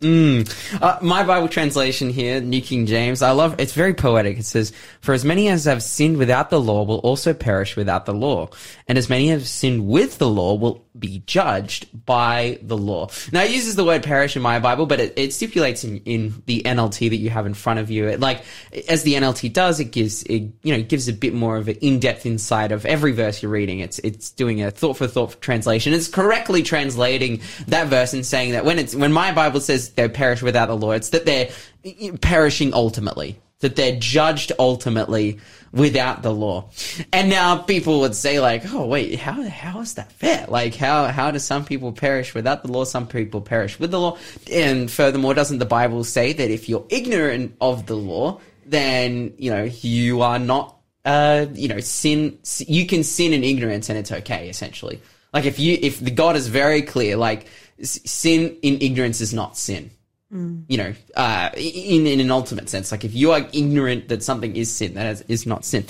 Uh, 0.82 0.98
my 1.00 1.22
Bible 1.22 1.48
translation 1.48 2.10
here, 2.10 2.40
New 2.40 2.60
King 2.60 2.86
James, 2.86 3.22
I 3.22 3.30
love, 3.30 3.54
it's 3.58 3.72
very 3.72 3.94
poetic. 3.94 4.38
It 4.38 4.46
says, 4.46 4.72
For 5.00 5.12
as 5.12 5.24
many 5.24 5.48
as 5.48 5.64
have 5.64 5.82
sinned 5.82 6.16
without 6.16 6.50
the 6.50 6.60
law 6.60 6.84
will 6.84 6.98
also 6.98 7.32
perish 7.32 7.76
without 7.76 8.06
the 8.06 8.14
law. 8.14 8.48
And 8.88 8.98
as 8.98 9.08
many 9.08 9.30
as 9.30 9.40
have 9.42 9.48
sinned 9.48 9.86
with 9.86 10.18
the 10.18 10.28
law 10.28 10.54
will 10.54 10.84
be 10.98 11.22
judged 11.26 11.88
by 12.04 12.58
the 12.62 12.76
law. 12.76 13.08
Now 13.32 13.42
it 13.42 13.50
uses 13.50 13.76
the 13.76 13.84
word 13.84 14.02
perish 14.02 14.34
in 14.34 14.42
my 14.42 14.58
Bible, 14.58 14.86
but 14.86 14.98
it, 14.98 15.12
it 15.16 15.32
stipulates 15.32 15.84
in, 15.84 15.98
in 15.98 16.42
the 16.46 16.62
NLT 16.62 17.10
that 17.10 17.16
you 17.16 17.30
have 17.30 17.46
in 17.46 17.54
front 17.54 17.78
of 17.78 17.90
you. 17.90 18.08
It, 18.08 18.20
like, 18.20 18.42
as 18.88 19.04
the 19.04 19.14
NLT 19.14 19.52
does, 19.52 19.78
it 19.78 19.92
gives, 19.92 20.24
it, 20.24 20.52
you 20.62 20.76
know, 20.76 20.82
gives 20.82 21.08
a 21.08 21.12
bit 21.12 21.32
more 21.32 21.56
of 21.56 21.68
an 21.68 21.76
in-depth 21.76 22.26
insight 22.26 22.72
of 22.72 22.84
every 22.84 23.12
verse 23.12 23.42
you're 23.42 23.52
reading. 23.52 23.80
It's, 23.80 23.98
it's 24.00 24.30
doing 24.30 24.62
a 24.62 24.70
thought 24.80 24.96
for 24.96 25.06
thought 25.06 25.40
translation. 25.40 25.92
It's 25.92 26.08
correctly 26.08 26.62
translating 26.62 27.40
that 27.68 27.88
verse 27.88 28.12
and 28.12 28.26
saying 28.26 28.52
that 28.52 28.64
when 28.64 28.78
it's, 28.78 28.94
when 28.94 29.12
my 29.12 29.32
Bible 29.32 29.60
says 29.60 29.90
they 29.90 30.08
perish 30.08 30.42
without 30.42 30.66
the 30.66 30.76
law, 30.76 30.92
it's 30.92 31.10
that 31.10 31.26
they're 31.26 31.50
perishing 32.20 32.74
ultimately 32.74 33.38
that 33.60 33.76
they're 33.76 33.98
judged 33.98 34.52
ultimately 34.58 35.38
without 35.72 36.22
the 36.22 36.32
law. 36.32 36.68
And 37.12 37.28
now 37.28 37.58
people 37.58 38.00
would 38.00 38.14
say 38.16 38.40
like, 38.40 38.62
"Oh, 38.72 38.86
wait, 38.86 39.18
how 39.18 39.42
how 39.42 39.80
is 39.80 39.94
that 39.94 40.12
fair? 40.12 40.46
Like 40.48 40.74
how 40.74 41.06
how 41.06 41.30
do 41.30 41.38
some 41.38 41.64
people 41.64 41.92
perish 41.92 42.34
without 42.34 42.62
the 42.62 42.72
law, 42.72 42.84
some 42.84 43.06
people 43.06 43.40
perish 43.40 43.78
with 43.78 43.90
the 43.90 44.00
law?" 44.00 44.18
And 44.50 44.90
furthermore, 44.90 45.34
doesn't 45.34 45.58
the 45.58 45.66
Bible 45.66 46.04
say 46.04 46.32
that 46.32 46.50
if 46.50 46.68
you're 46.68 46.86
ignorant 46.88 47.54
of 47.60 47.86
the 47.86 47.96
law, 47.96 48.40
then 48.66 49.34
you 49.38 49.50
know 49.50 49.64
you 49.64 50.22
are 50.22 50.38
not. 50.38 50.76
Uh, 51.04 51.46
you 51.54 51.68
know, 51.68 51.80
sin. 51.80 52.38
You 52.58 52.86
can 52.86 53.04
sin 53.04 53.32
in 53.32 53.44
ignorance, 53.44 53.88
and 53.88 53.98
it's 53.98 54.12
okay. 54.12 54.48
Essentially, 54.48 55.00
like 55.32 55.44
if 55.44 55.58
you 55.58 55.78
if 55.80 56.00
the 56.00 56.10
God 56.10 56.36
is 56.36 56.48
very 56.48 56.82
clear, 56.82 57.16
like 57.16 57.46
sin 57.82 58.56
in 58.62 58.80
ignorance 58.80 59.20
is 59.20 59.32
not 59.32 59.56
sin. 59.56 59.90
You 60.68 60.76
know, 60.76 60.94
uh, 61.16 61.50
in 61.56 62.06
in 62.06 62.20
an 62.20 62.30
ultimate 62.30 62.68
sense, 62.68 62.92
like 62.92 63.04
if 63.04 63.14
you 63.14 63.32
are 63.32 63.48
ignorant 63.52 64.08
that 64.08 64.22
something 64.22 64.54
is 64.54 64.72
sin, 64.72 64.94
that 64.94 65.06
is, 65.06 65.20
is 65.22 65.46
not 65.46 65.64
sin. 65.64 65.84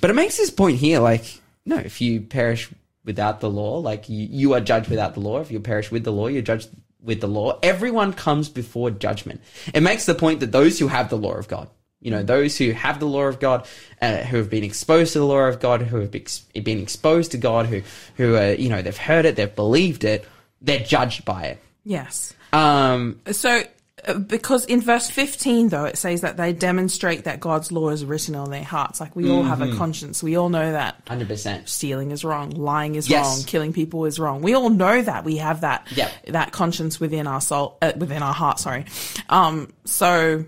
But 0.00 0.10
it 0.10 0.14
makes 0.14 0.36
this 0.36 0.50
point 0.50 0.78
here, 0.78 0.98
like 0.98 1.40
no, 1.64 1.76
if 1.76 2.00
you 2.00 2.20
perish 2.20 2.70
without 3.04 3.40
the 3.40 3.50
law, 3.50 3.78
like 3.78 4.08
you, 4.08 4.26
you 4.30 4.54
are 4.54 4.60
judged 4.60 4.88
without 4.88 5.14
the 5.14 5.20
law. 5.20 5.40
If 5.40 5.50
you 5.50 5.60
perish 5.60 5.90
with 5.90 6.04
the 6.04 6.10
law, 6.10 6.26
you're 6.26 6.42
judged 6.42 6.70
with 7.00 7.20
the 7.20 7.28
law. 7.28 7.58
Everyone 7.62 8.12
comes 8.12 8.48
before 8.48 8.90
judgment. 8.90 9.40
It 9.72 9.82
makes 9.82 10.06
the 10.06 10.14
point 10.14 10.40
that 10.40 10.52
those 10.52 10.78
who 10.78 10.88
have 10.88 11.10
the 11.10 11.18
law 11.18 11.34
of 11.34 11.46
God, 11.46 11.68
you 12.04 12.10
know, 12.12 12.22
those 12.22 12.56
who 12.56 12.70
have 12.70 13.00
the 13.00 13.06
law 13.06 13.22
of 13.24 13.40
God, 13.40 13.66
uh, 14.00 14.18
who 14.18 14.36
have 14.36 14.50
been 14.50 14.62
exposed 14.62 15.14
to 15.14 15.18
the 15.18 15.24
law 15.26 15.40
of 15.48 15.58
God, 15.58 15.82
who 15.82 15.98
have 16.00 16.10
been 16.12 16.78
exposed 16.78 17.32
to 17.32 17.38
God, 17.38 17.66
who, 17.66 17.80
who, 18.16 18.36
uh, 18.36 18.54
you 18.56 18.68
know, 18.68 18.80
they've 18.82 18.96
heard 18.96 19.24
it, 19.24 19.34
they've 19.36 19.54
believed 19.56 20.04
it, 20.04 20.24
they're 20.62 20.78
judged 20.84 21.24
by 21.24 21.44
it. 21.46 21.58
Yes. 21.84 22.32
Um, 22.52 23.20
So, 23.30 23.62
uh, 24.06 24.14
because 24.18 24.66
in 24.66 24.80
verse 24.82 25.08
15, 25.08 25.70
though, 25.70 25.84
it 25.86 25.96
says 25.96 26.20
that 26.20 26.36
they 26.36 26.52
demonstrate 26.52 27.24
that 27.24 27.40
God's 27.40 27.72
law 27.72 27.88
is 27.88 28.04
written 28.04 28.34
on 28.34 28.50
their 28.50 28.62
hearts. 28.64 29.00
Like, 29.00 29.16
we 29.16 29.28
all 29.30 29.42
have 29.42 29.58
Mm-hmm. 29.60 29.72
a 29.74 29.76
conscience. 29.78 30.22
We 30.22 30.36
all 30.36 30.50
know 30.50 30.72
that 30.72 31.02
100%. 31.06 31.68
stealing 31.68 32.10
is 32.10 32.22
wrong, 32.24 32.50
lying 32.50 32.96
is 32.96 33.08
Yes. 33.08 33.24
wrong, 33.24 33.44
killing 33.46 33.72
people 33.72 34.04
is 34.04 34.18
wrong. 34.18 34.42
We 34.42 34.52
all 34.54 34.68
know 34.68 35.00
that. 35.00 35.24
We 35.24 35.36
have 35.38 35.62
that, 35.62 35.86
Yep. 35.94 36.10
that 36.28 36.52
conscience 36.52 37.00
within 37.00 37.26
our 37.26 37.40
soul, 37.40 37.78
uh, 37.80 37.92
within 37.96 38.22
our 38.22 38.34
heart, 38.34 38.58
sorry. 38.58 38.84
Um, 39.30 39.72
so, 39.86 40.44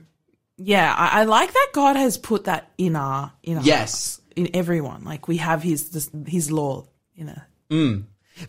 yeah, 0.56 0.94
I, 0.96 1.20
I 1.20 1.24
like 1.24 1.52
that 1.52 1.68
God 1.72 1.96
has 1.96 2.18
put 2.18 2.44
that 2.44 2.70
in 2.78 2.96
our, 2.96 3.32
in 3.42 3.58
our 3.58 3.64
Yes. 3.64 4.20
in 4.34 4.50
everyone. 4.54 5.04
Like, 5.04 5.28
we 5.28 5.36
have 5.38 5.62
his, 5.62 5.90
this, 5.90 6.10
his 6.26 6.50
law 6.50 6.86
in 7.14 7.28
a, 7.28 7.46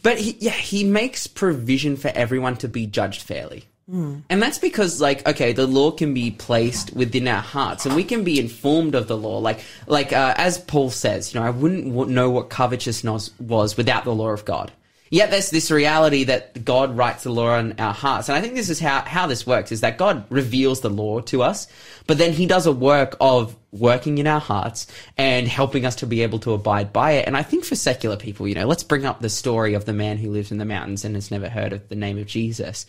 But 0.03 0.17
he, 0.17 0.35
yeah, 0.39 0.51
he 0.51 0.83
makes 0.83 1.27
provision 1.27 1.95
for 1.95 2.09
everyone 2.09 2.57
to 2.57 2.67
be 2.67 2.87
judged 2.87 3.21
fairly. 3.21 3.65
And 3.89 4.25
that's 4.29 4.59
because, 4.59 4.99
like, 4.99 5.25
okay, 5.25 5.53
the 5.53 5.65
law 5.65 5.91
can 5.91 6.13
be 6.13 6.29
placed 6.29 6.93
within 6.93 7.25
our 7.25 7.41
hearts, 7.41 7.85
and 7.85 7.95
we 7.95 8.03
can 8.03 8.25
be 8.25 8.37
informed 8.37 8.95
of 8.95 9.07
the 9.07 9.15
law. 9.15 9.37
Like, 9.37 9.61
like 9.87 10.11
uh, 10.11 10.33
as 10.35 10.57
Paul 10.57 10.89
says, 10.89 11.33
you 11.33 11.39
know, 11.39 11.45
I 11.45 11.51
wouldn't 11.51 11.85
w- 11.85 12.11
know 12.13 12.29
what 12.29 12.49
covetousness 12.49 13.31
was 13.39 13.77
without 13.77 14.03
the 14.03 14.13
law 14.13 14.31
of 14.31 14.43
God. 14.43 14.73
Yet 15.09 15.31
there's 15.31 15.49
this 15.49 15.71
reality 15.71 16.25
that 16.25 16.65
God 16.65 16.97
writes 16.97 17.23
the 17.23 17.31
law 17.31 17.51
on 17.51 17.75
our 17.79 17.93
hearts, 17.93 18.29
and 18.29 18.37
I 18.37 18.41
think 18.41 18.55
this 18.55 18.69
is 18.69 18.79
how 18.79 19.01
how 19.01 19.27
this 19.27 19.47
works: 19.47 19.71
is 19.71 19.81
that 19.81 19.97
God 19.97 20.25
reveals 20.29 20.81
the 20.81 20.89
law 20.89 21.19
to 21.21 21.43
us, 21.43 21.67
but 22.07 22.17
then 22.17 22.33
He 22.33 22.45
does 22.45 22.65
a 22.65 22.71
work 22.71 23.15
of 23.21 23.55
working 23.71 24.17
in 24.17 24.27
our 24.27 24.39
hearts 24.39 24.87
and 25.17 25.47
helping 25.47 25.85
us 25.85 25.95
to 25.97 26.07
be 26.07 26.23
able 26.23 26.39
to 26.39 26.53
abide 26.53 26.91
by 26.93 27.11
it. 27.11 27.27
And 27.27 27.37
I 27.37 27.43
think 27.43 27.65
for 27.65 27.75
secular 27.75 28.17
people, 28.17 28.47
you 28.47 28.55
know, 28.55 28.65
let's 28.65 28.83
bring 28.83 29.05
up 29.05 29.19
the 29.19 29.29
story 29.29 29.73
of 29.73 29.85
the 29.85 29.93
man 29.93 30.17
who 30.17 30.31
lives 30.31 30.51
in 30.51 30.57
the 30.57 30.65
mountains 30.65 31.05
and 31.05 31.15
has 31.15 31.31
never 31.31 31.49
heard 31.49 31.73
of 31.73 31.87
the 31.89 31.95
name 31.95 32.17
of 32.17 32.27
Jesus. 32.27 32.85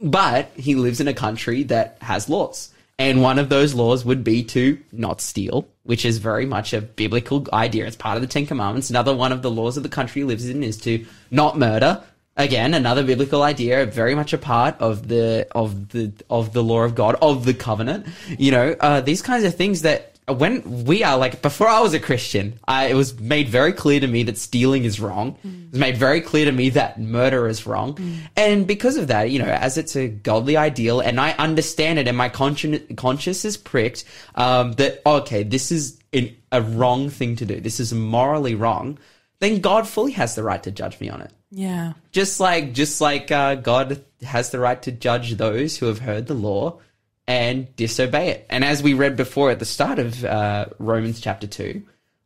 But 0.00 0.50
he 0.56 0.74
lives 0.74 1.00
in 1.00 1.08
a 1.08 1.14
country 1.14 1.62
that 1.64 1.98
has 2.00 2.28
laws. 2.28 2.70
And 2.98 3.20
one 3.20 3.38
of 3.38 3.50
those 3.50 3.74
laws 3.74 4.04
would 4.04 4.24
be 4.24 4.42
to 4.44 4.78
not 4.90 5.20
steal, 5.20 5.68
which 5.82 6.06
is 6.06 6.16
very 6.16 6.46
much 6.46 6.72
a 6.72 6.80
biblical 6.80 7.46
idea. 7.52 7.86
It's 7.86 7.96
part 7.96 8.16
of 8.16 8.22
the 8.22 8.28
Ten 8.28 8.46
Commandments. 8.46 8.88
Another 8.88 9.14
one 9.14 9.32
of 9.32 9.42
the 9.42 9.50
laws 9.50 9.76
of 9.76 9.82
the 9.82 9.90
country 9.90 10.24
lives 10.24 10.48
in 10.48 10.62
is 10.62 10.78
to 10.78 11.04
not 11.30 11.58
murder. 11.58 12.02
Again, 12.38 12.74
another 12.74 13.02
biblical 13.02 13.42
idea, 13.42 13.86
very 13.86 14.14
much 14.14 14.32
a 14.32 14.38
part 14.38 14.78
of 14.80 15.08
the 15.08 15.46
of 15.52 15.90
the 15.90 16.12
of 16.28 16.52
the 16.52 16.62
law 16.62 16.82
of 16.82 16.94
God, 16.94 17.16
of 17.22 17.44
the 17.44 17.54
covenant. 17.54 18.06
You 18.38 18.50
know, 18.50 18.76
uh, 18.80 19.00
these 19.00 19.22
kinds 19.22 19.44
of 19.44 19.54
things 19.54 19.82
that 19.82 20.15
when 20.28 20.84
we 20.84 21.04
are 21.04 21.16
like 21.16 21.40
before 21.40 21.68
I 21.68 21.80
was 21.80 21.94
a 21.94 22.00
Christian, 22.00 22.58
I, 22.66 22.86
it 22.86 22.94
was 22.94 23.18
made 23.20 23.48
very 23.48 23.72
clear 23.72 24.00
to 24.00 24.06
me 24.06 24.24
that 24.24 24.38
stealing 24.38 24.84
is 24.84 24.98
wrong. 24.98 25.38
It 25.44 25.72
was 25.72 25.80
made 25.80 25.96
very 25.96 26.20
clear 26.20 26.46
to 26.46 26.52
me 26.52 26.70
that 26.70 27.00
murder 27.00 27.46
is 27.46 27.66
wrong, 27.66 27.98
and 28.36 28.66
because 28.66 28.96
of 28.96 29.08
that, 29.08 29.30
you 29.30 29.38
know, 29.38 29.46
as 29.46 29.78
it's 29.78 29.94
a 29.94 30.08
godly 30.08 30.56
ideal, 30.56 31.00
and 31.00 31.20
I 31.20 31.32
understand 31.32 31.98
it, 31.98 32.08
and 32.08 32.16
my 32.16 32.28
conscience 32.28 32.82
conscience 32.96 33.44
is 33.44 33.56
pricked 33.56 34.04
um, 34.34 34.72
that 34.74 35.00
okay, 35.06 35.42
this 35.44 35.70
is 35.70 36.00
an, 36.12 36.36
a 36.50 36.60
wrong 36.60 37.08
thing 37.08 37.36
to 37.36 37.46
do. 37.46 37.60
This 37.60 37.78
is 37.78 37.92
morally 37.92 38.54
wrong. 38.54 38.98
Then 39.38 39.60
God 39.60 39.86
fully 39.86 40.12
has 40.12 40.34
the 40.34 40.42
right 40.42 40.62
to 40.62 40.70
judge 40.70 40.98
me 40.98 41.08
on 41.08 41.20
it 41.20 41.30
yeah. 41.50 41.92
just 42.12 42.40
like 42.40 42.72
just 42.72 43.00
like 43.00 43.30
uh, 43.30 43.54
God 43.54 44.04
has 44.22 44.50
the 44.50 44.58
right 44.58 44.80
to 44.82 44.92
judge 44.92 45.34
those 45.34 45.76
who 45.76 45.86
have 45.86 46.00
heard 46.00 46.26
the 46.26 46.34
law 46.34 46.80
and 47.26 47.74
disobey 47.76 48.30
it. 48.30 48.46
And 48.50 48.64
as 48.64 48.82
we 48.82 48.94
read 48.94 49.16
before 49.16 49.50
at 49.50 49.58
the 49.58 49.64
start 49.64 49.98
of 49.98 50.24
uh, 50.24 50.66
Romans 50.78 51.20
chapter 51.20 51.46
two, 51.46 51.82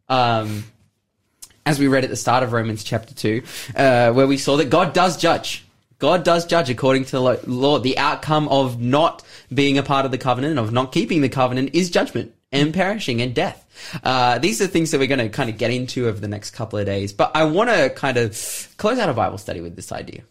um, 0.09 0.65
as 1.65 1.79
we 1.79 1.89
read 1.89 2.05
at 2.05 2.11
the 2.11 2.17
start 2.17 2.43
of 2.43 2.53
Romans 2.53 2.85
chapter 2.85 3.15
two, 3.15 3.43
uh, 3.77 4.13
where 4.13 4.27
we 4.27 4.37
saw 4.37 4.57
that 4.57 4.71
God 4.71 4.93
does 4.93 5.17
judge. 5.17 5.65
God 5.99 6.25
does 6.25 6.47
judge 6.47 6.71
according 6.71 7.05
to 7.07 7.11
the 7.13 7.21
law. 7.47 7.79
The 7.79 7.99
outcome 7.99 8.49
of 8.49 8.81
not 8.81 9.23
being 9.53 9.77
a 9.77 9.83
part 9.83 10.07
of 10.07 10.11
the 10.11 10.19
covenant, 10.19 10.59
of 10.59 10.73
not 10.73 10.93
keeping 10.93 11.21
the 11.21 11.29
covenant, 11.29 11.75
is 11.75 11.91
judgment 11.91 12.35
and 12.51 12.73
perishing 12.73 13.21
and 13.21 13.35
death. 13.35 13.67
Uh, 14.03 14.39
these 14.39 14.63
are 14.63 14.67
things 14.67 14.91
that 14.91 14.99
we're 14.99 15.07
going 15.07 15.19
to 15.19 15.29
kind 15.29 15.51
of 15.51 15.59
get 15.59 15.71
into 15.71 16.09
over 16.09 16.19
the 16.19 16.27
next 16.27 16.53
couple 16.53 16.79
of 16.79 16.87
days. 16.87 17.13
But 17.13 17.33
I 17.35 17.45
want 17.45 17.69
to 17.71 17.91
kind 17.91 18.17
of 18.17 18.75
close 18.79 18.99
out 18.99 19.11
a 19.11 19.15
Bible 19.15 19.39
study 19.39 19.61
with 19.61 19.77
this 19.77 19.93
idea 19.93 20.23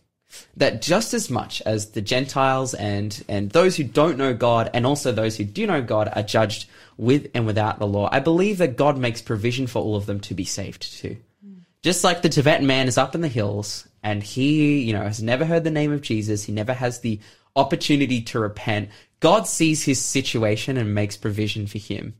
that 0.57 0.81
just 0.81 1.13
as 1.13 1.29
much 1.29 1.61
as 1.63 1.91
the 1.91 2.01
Gentiles 2.01 2.73
and 2.73 3.23
and 3.27 3.49
those 3.51 3.75
who 3.75 3.83
don't 3.83 4.17
know 4.17 4.33
God 4.33 4.69
and 4.73 4.85
also 4.85 5.11
those 5.11 5.37
who 5.37 5.43
do 5.43 5.65
know 5.65 5.81
God 5.81 6.11
are 6.15 6.23
judged 6.23 6.69
with 6.97 7.29
and 7.33 7.45
without 7.45 7.79
the 7.79 7.87
law, 7.87 8.09
I 8.11 8.19
believe 8.19 8.59
that 8.59 8.77
God 8.77 8.97
makes 8.97 9.21
provision 9.21 9.67
for 9.67 9.81
all 9.81 9.95
of 9.95 10.05
them 10.05 10.19
to 10.21 10.33
be 10.33 10.45
saved 10.45 10.81
too. 10.99 11.17
Hmm. 11.43 11.59
Just 11.81 12.03
like 12.03 12.21
the 12.21 12.29
Tibetan 12.29 12.67
man 12.67 12.87
is 12.87 12.97
up 12.97 13.15
in 13.15 13.21
the 13.21 13.27
hills 13.27 13.87
and 14.03 14.21
he, 14.21 14.81
you 14.81 14.93
know, 14.93 15.03
has 15.03 15.21
never 15.21 15.45
heard 15.45 15.63
the 15.63 15.71
name 15.71 15.91
of 15.91 16.01
Jesus, 16.01 16.43
he 16.43 16.51
never 16.51 16.73
has 16.73 16.99
the 16.99 17.19
opportunity 17.55 18.21
to 18.21 18.39
repent. 18.39 18.89
God 19.19 19.47
sees 19.47 19.83
his 19.83 19.99
situation 19.99 20.77
and 20.77 20.95
makes 20.95 21.17
provision 21.17 21.67
for 21.67 21.79
him. 21.79 22.13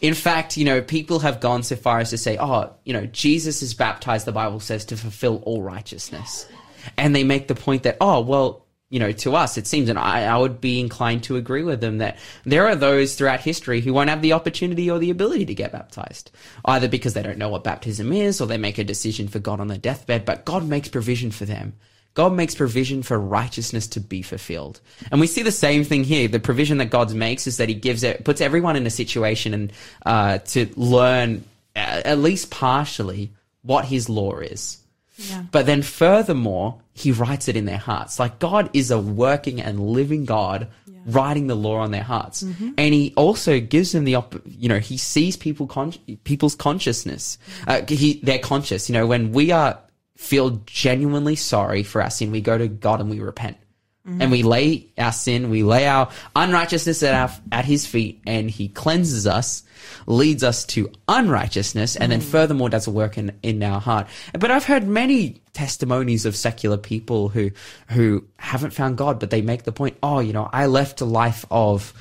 In 0.00 0.14
fact, 0.14 0.56
you 0.56 0.64
know, 0.64 0.80
people 0.80 1.20
have 1.20 1.40
gone 1.40 1.62
so 1.62 1.76
far 1.76 1.98
as 1.98 2.10
to 2.10 2.18
say, 2.18 2.38
oh, 2.38 2.72
you 2.84 2.92
know, 2.92 3.06
Jesus 3.06 3.62
is 3.62 3.74
baptized, 3.74 4.26
the 4.26 4.32
Bible 4.32 4.60
says, 4.60 4.86
to 4.86 4.96
fulfill 4.96 5.42
all 5.44 5.62
righteousness. 5.62 6.46
And 6.96 7.14
they 7.14 7.24
make 7.24 7.48
the 7.48 7.54
point 7.54 7.84
that, 7.84 7.96
oh, 8.00 8.20
well, 8.20 8.66
you 8.88 9.00
know, 9.00 9.10
to 9.10 9.34
us, 9.34 9.58
it 9.58 9.66
seems, 9.66 9.88
and 9.88 9.98
I, 9.98 10.24
I 10.24 10.38
would 10.38 10.60
be 10.60 10.78
inclined 10.78 11.24
to 11.24 11.36
agree 11.36 11.64
with 11.64 11.80
them 11.80 11.98
that 11.98 12.18
there 12.44 12.66
are 12.68 12.76
those 12.76 13.16
throughout 13.16 13.40
history 13.40 13.80
who 13.80 13.92
won't 13.92 14.10
have 14.10 14.22
the 14.22 14.32
opportunity 14.32 14.88
or 14.90 14.98
the 15.00 15.10
ability 15.10 15.46
to 15.46 15.54
get 15.54 15.72
baptized, 15.72 16.30
either 16.64 16.86
because 16.86 17.14
they 17.14 17.22
don't 17.22 17.38
know 17.38 17.48
what 17.48 17.64
baptism 17.64 18.12
is 18.12 18.40
or 18.40 18.46
they 18.46 18.58
make 18.58 18.78
a 18.78 18.84
decision 18.84 19.26
for 19.26 19.40
God 19.40 19.58
on 19.58 19.66
their 19.66 19.78
deathbed, 19.78 20.24
but 20.24 20.44
God 20.44 20.68
makes 20.68 20.88
provision 20.88 21.32
for 21.32 21.44
them. 21.44 21.74
God 22.14 22.32
makes 22.32 22.54
provision 22.54 23.02
for 23.02 23.18
righteousness 23.18 23.88
to 23.88 24.00
be 24.00 24.22
fulfilled. 24.22 24.80
And 25.10 25.20
we 25.20 25.26
see 25.26 25.42
the 25.42 25.52
same 25.52 25.84
thing 25.84 26.02
here. 26.02 26.28
The 26.28 26.40
provision 26.40 26.78
that 26.78 26.90
God 26.90 27.12
makes 27.12 27.46
is 27.46 27.58
that 27.58 27.68
he 27.68 27.74
gives 27.74 28.04
it, 28.04 28.24
puts 28.24 28.40
everyone 28.40 28.76
in 28.76 28.86
a 28.86 28.90
situation 28.90 29.52
and, 29.52 29.72
uh, 30.06 30.38
to 30.38 30.66
learn, 30.76 31.44
uh, 31.74 32.02
at 32.04 32.18
least 32.18 32.50
partially, 32.50 33.32
what 33.62 33.84
his 33.84 34.08
law 34.08 34.38
is. 34.38 34.78
Yeah. 35.16 35.44
But 35.50 35.66
then 35.66 35.82
furthermore, 35.82 36.80
he 36.92 37.12
writes 37.12 37.48
it 37.48 37.56
in 37.56 37.64
their 37.64 37.78
hearts. 37.78 38.18
Like 38.18 38.38
God 38.38 38.70
is 38.72 38.90
a 38.90 38.98
working 38.98 39.60
and 39.60 39.80
living 39.80 40.24
God 40.24 40.68
writing 41.06 41.46
the 41.46 41.54
law 41.54 41.76
on 41.76 41.90
their 41.92 42.02
hearts. 42.02 42.42
And 42.42 42.92
he 42.92 43.14
also 43.16 43.60
gives 43.60 43.92
them 43.92 44.04
the, 44.04 44.16
op- 44.16 44.42
you 44.44 44.68
know, 44.68 44.78
he 44.80 44.96
sees 44.98 45.36
people, 45.36 45.66
con- 45.66 45.94
people's 46.24 46.54
consciousness. 46.56 47.38
Uh, 47.66 47.82
he, 47.88 48.20
they're 48.22 48.40
conscious. 48.40 48.88
You 48.88 48.94
know, 48.94 49.06
when 49.06 49.32
we 49.32 49.52
are, 49.52 49.78
feel 50.16 50.62
genuinely 50.66 51.36
sorry 51.36 51.82
for 51.82 52.02
our 52.02 52.10
sin, 52.10 52.30
we 52.30 52.40
go 52.40 52.58
to 52.58 52.68
God 52.68 53.00
and 53.00 53.08
we 53.08 53.20
repent. 53.20 53.56
Mm-hmm. 54.06 54.22
And 54.22 54.30
we 54.30 54.42
lay 54.42 54.86
our 54.96 55.12
sin, 55.12 55.50
we 55.50 55.64
lay 55.64 55.86
our 55.88 56.10
unrighteousness 56.36 57.02
at 57.02 57.14
our, 57.14 57.36
at 57.50 57.64
his 57.64 57.86
feet 57.86 58.22
and 58.24 58.48
he 58.48 58.68
cleanses 58.68 59.26
us, 59.26 59.64
leads 60.06 60.44
us 60.44 60.64
to 60.66 60.92
unrighteousness 61.08 61.96
and 61.96 62.12
then 62.12 62.20
mm. 62.20 62.24
furthermore 62.24 62.68
does 62.68 62.86
a 62.86 62.92
work 62.92 63.18
in, 63.18 63.36
in 63.42 63.62
our 63.64 63.80
heart. 63.80 64.06
But 64.32 64.52
I've 64.52 64.64
heard 64.64 64.86
many 64.86 65.42
testimonies 65.54 66.24
of 66.24 66.36
secular 66.36 66.76
people 66.76 67.28
who, 67.28 67.50
who 67.88 68.24
haven't 68.38 68.70
found 68.70 68.96
God, 68.96 69.18
but 69.18 69.30
they 69.30 69.42
make 69.42 69.64
the 69.64 69.72
point, 69.72 69.96
oh, 70.04 70.20
you 70.20 70.32
know, 70.32 70.48
I 70.52 70.66
left 70.66 71.00
a 71.00 71.04
life 71.04 71.44
of, 71.50 71.92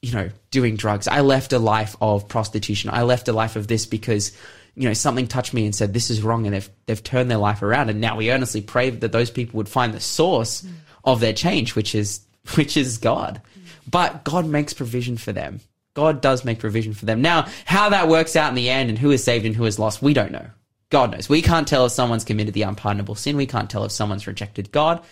you 0.00 0.12
know, 0.12 0.30
doing 0.50 0.76
drugs. 0.76 1.08
I 1.08 1.20
left 1.20 1.52
a 1.52 1.58
life 1.58 1.96
of 2.00 2.28
prostitution. 2.28 2.90
I 2.90 3.02
left 3.02 3.28
a 3.28 3.32
life 3.32 3.56
of 3.56 3.68
this 3.68 3.86
because, 3.86 4.32
you 4.74 4.86
know, 4.86 4.92
something 4.92 5.26
touched 5.26 5.54
me 5.54 5.64
and 5.64 5.74
said 5.74 5.94
this 5.94 6.10
is 6.10 6.20
wrong, 6.22 6.46
and 6.46 6.54
they've 6.54 6.70
they've 6.84 7.02
turned 7.02 7.30
their 7.30 7.38
life 7.38 7.62
around. 7.62 7.88
And 7.88 8.02
now 8.02 8.16
we 8.16 8.30
earnestly 8.30 8.60
pray 8.60 8.90
that 8.90 9.12
those 9.12 9.30
people 9.30 9.56
would 9.56 9.68
find 9.68 9.94
the 9.94 10.00
source 10.00 10.60
mm. 10.60 10.72
Of 11.04 11.20
their 11.20 11.32
change, 11.32 11.74
which 11.74 11.94
is 11.94 12.20
which 12.54 12.76
is 12.76 12.98
God. 12.98 13.40
But 13.90 14.24
God 14.24 14.46
makes 14.46 14.72
provision 14.72 15.16
for 15.16 15.32
them. 15.32 15.60
God 15.94 16.20
does 16.20 16.44
make 16.44 16.58
provision 16.58 16.92
for 16.92 17.06
them. 17.06 17.22
Now, 17.22 17.46
how 17.64 17.90
that 17.90 18.08
works 18.08 18.34
out 18.34 18.48
in 18.48 18.56
the 18.56 18.68
end 18.68 18.90
and 18.90 18.98
who 18.98 19.12
is 19.12 19.22
saved 19.22 19.46
and 19.46 19.54
who 19.54 19.64
is 19.64 19.78
lost, 19.78 20.02
we 20.02 20.12
don't 20.12 20.32
know. 20.32 20.46
God 20.90 21.10
knows. 21.12 21.28
We 21.28 21.42
can't 21.42 21.66
tell 21.66 21.86
if 21.86 21.92
someone's 21.92 22.24
committed 22.24 22.54
the 22.54 22.62
unpardonable 22.62 23.16
sin. 23.16 23.36
We 23.36 23.46
can't 23.46 23.68
tell 23.68 23.84
if 23.84 23.90
someone's 23.90 24.28
rejected 24.28 24.70
God. 24.70 25.02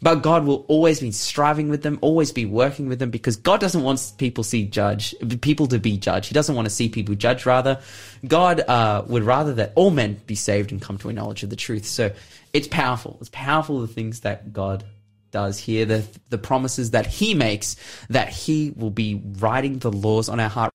But 0.00 0.16
God 0.22 0.44
will 0.44 0.64
always 0.68 1.00
be 1.00 1.10
striving 1.10 1.68
with 1.68 1.82
them, 1.82 1.98
always 2.00 2.30
be 2.30 2.44
working 2.44 2.88
with 2.88 3.00
them 3.00 3.10
because 3.10 3.36
God 3.36 3.58
doesn't 3.58 3.82
want 3.82 4.12
people 4.18 4.44
see 4.44 4.64
judge 4.64 5.16
people 5.40 5.66
to 5.68 5.80
be 5.80 5.96
judged. 5.96 6.28
He 6.28 6.34
doesn't 6.34 6.54
want 6.54 6.66
to 6.66 6.70
see 6.70 6.88
people 6.88 7.16
judged. 7.16 7.44
Rather, 7.44 7.80
God 8.26 8.60
uh, 8.60 9.02
would 9.08 9.24
rather 9.24 9.54
that 9.54 9.72
all 9.74 9.90
men 9.90 10.20
be 10.26 10.36
saved 10.36 10.70
and 10.70 10.80
come 10.80 10.98
to 10.98 11.08
a 11.08 11.12
knowledge 11.12 11.42
of 11.42 11.50
the 11.50 11.56
truth. 11.56 11.86
So 11.86 12.12
it's 12.52 12.68
powerful. 12.68 13.16
It's 13.20 13.30
powerful 13.30 13.80
the 13.80 13.88
things 13.88 14.20
that 14.20 14.52
God 14.52 14.84
does 15.32 15.58
here, 15.58 15.84
the 15.84 16.04
the 16.28 16.38
promises 16.38 16.92
that 16.92 17.06
He 17.06 17.34
makes, 17.34 17.76
that 18.10 18.28
He 18.28 18.72
will 18.76 18.90
be 18.90 19.20
writing 19.38 19.78
the 19.78 19.90
laws 19.90 20.28
on 20.28 20.38
our 20.38 20.48
heart. 20.48 20.72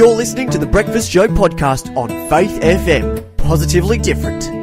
You're 0.00 0.16
listening 0.16 0.50
to 0.50 0.58
the 0.58 0.66
Breakfast 0.66 1.10
Show 1.10 1.28
podcast 1.28 1.94
on 1.96 2.08
Faith 2.30 2.60
FM. 2.62 3.36
Positively 3.36 3.98
different. 3.98 4.60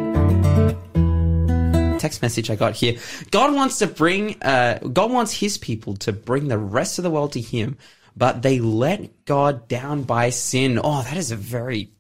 text 2.00 2.22
message 2.22 2.50
I 2.50 2.56
got 2.56 2.76
here. 2.76 2.98
God 3.32 3.54
wants 3.54 3.80
to 3.80 3.88
bring, 3.88 4.42
uh, 4.42 4.80
God 4.80 5.12
wants 5.12 5.34
his 5.34 5.58
people 5.58 5.96
to 5.98 6.14
bring 6.14 6.48
the 6.48 6.58
rest 6.58 7.00
of 7.00 7.04
the 7.04 7.10
world 7.10 7.34
to 7.34 7.42
him, 7.42 7.78
but 8.16 8.42
they 8.42 8.60
let 8.60 9.26
God 9.26 9.68
down 9.68 10.04
by 10.04 10.30
sin. 10.30 10.80
Oh, 10.84 11.02
that 11.04 11.18
is 11.18 11.32
a 11.32 11.36
very 11.36 11.92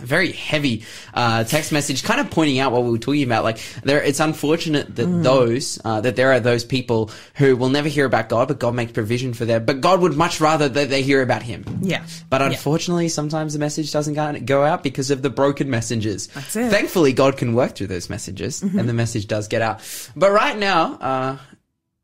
very 0.00 0.32
heavy 0.32 0.84
uh, 1.14 1.44
text 1.44 1.70
message, 1.70 2.02
kind 2.02 2.20
of 2.20 2.28
pointing 2.30 2.58
out 2.58 2.72
what 2.72 2.82
we 2.82 2.90
were 2.90 2.98
talking 2.98 3.22
about. 3.22 3.44
Like, 3.44 3.58
there, 3.84 4.02
it's 4.02 4.18
unfortunate 4.18 4.96
that 4.96 5.06
Mm. 5.06 5.22
those 5.22 5.80
uh, 5.84 6.00
that 6.00 6.16
there 6.16 6.32
are 6.32 6.40
those 6.40 6.64
people 6.64 7.10
who 7.34 7.56
will 7.56 7.68
never 7.68 7.88
hear 7.88 8.04
about 8.04 8.28
God, 8.28 8.48
but 8.48 8.58
God 8.58 8.74
makes 8.74 8.92
provision 8.92 9.32
for 9.32 9.44
them. 9.44 9.64
But 9.64 9.80
God 9.80 10.00
would 10.00 10.16
much 10.16 10.40
rather 10.40 10.68
that 10.68 10.90
they 10.90 11.02
hear 11.02 11.22
about 11.22 11.42
Him. 11.42 11.64
Yeah. 11.82 12.04
But 12.28 12.40
Yeah. 12.40 12.48
unfortunately, 12.48 13.08
sometimes 13.08 13.52
the 13.52 13.58
message 13.60 13.92
doesn't 13.92 14.14
go- 14.14 14.40
go 14.40 14.64
out 14.64 14.82
because 14.82 15.10
of 15.10 15.22
the 15.22 15.30
broken 15.30 15.70
messengers. 15.70 16.26
That's 16.28 16.56
it. 16.56 16.60
Mm-hmm. 16.60 16.70
Thankfully, 16.70 17.12
God 17.12 17.36
can 17.36 17.54
work 17.54 17.76
through 17.76 17.88
those 17.88 18.10
messages, 18.10 18.62
and 18.62 18.88
the 18.88 18.92
message 18.92 19.26
does 19.28 19.46
get 19.48 19.62
out. 19.62 19.80
But 20.16 20.32
right 20.32 20.58
now, 20.58 20.94
uh, 21.00 21.36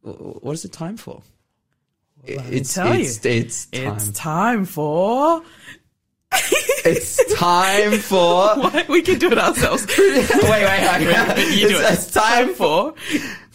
what 0.02 0.52
is 0.52 0.64
it 0.64 0.72
time 0.72 0.96
for? 0.96 1.22
it's 2.24 2.74
tell 2.74 2.94
you. 2.94 3.00
it's, 3.04 3.24
it's 3.24 3.66
time. 3.66 3.94
It's 3.96 4.10
time 4.10 4.64
for. 4.64 5.42
It's 6.86 7.34
time 7.34 7.98
for. 7.98 8.36
What? 8.56 8.88
We 8.88 9.02
can 9.02 9.18
do 9.18 9.30
it 9.30 9.38
ourselves. 9.38 9.86
wait, 9.98 10.30
wait, 10.30 10.44
wait. 10.44 11.56
You 11.58 11.68
do 11.68 11.78
it's, 11.78 11.90
it. 11.90 11.92
it's 11.92 12.10
time 12.10 12.54
for 12.54 12.94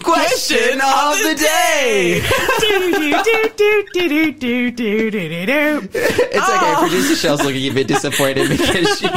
question 0.03 0.81
of 0.81 1.17
the 1.17 1.35
day. 1.37 2.21
It's 5.93 6.49
okay. 6.49 6.71
Ah. 6.73 6.77
Producer 6.79 7.15
Shell's 7.15 7.43
looking 7.43 7.69
a 7.71 7.73
bit 7.73 7.87
disappointed 7.87 8.49
because 8.49 8.99
she 8.99 9.07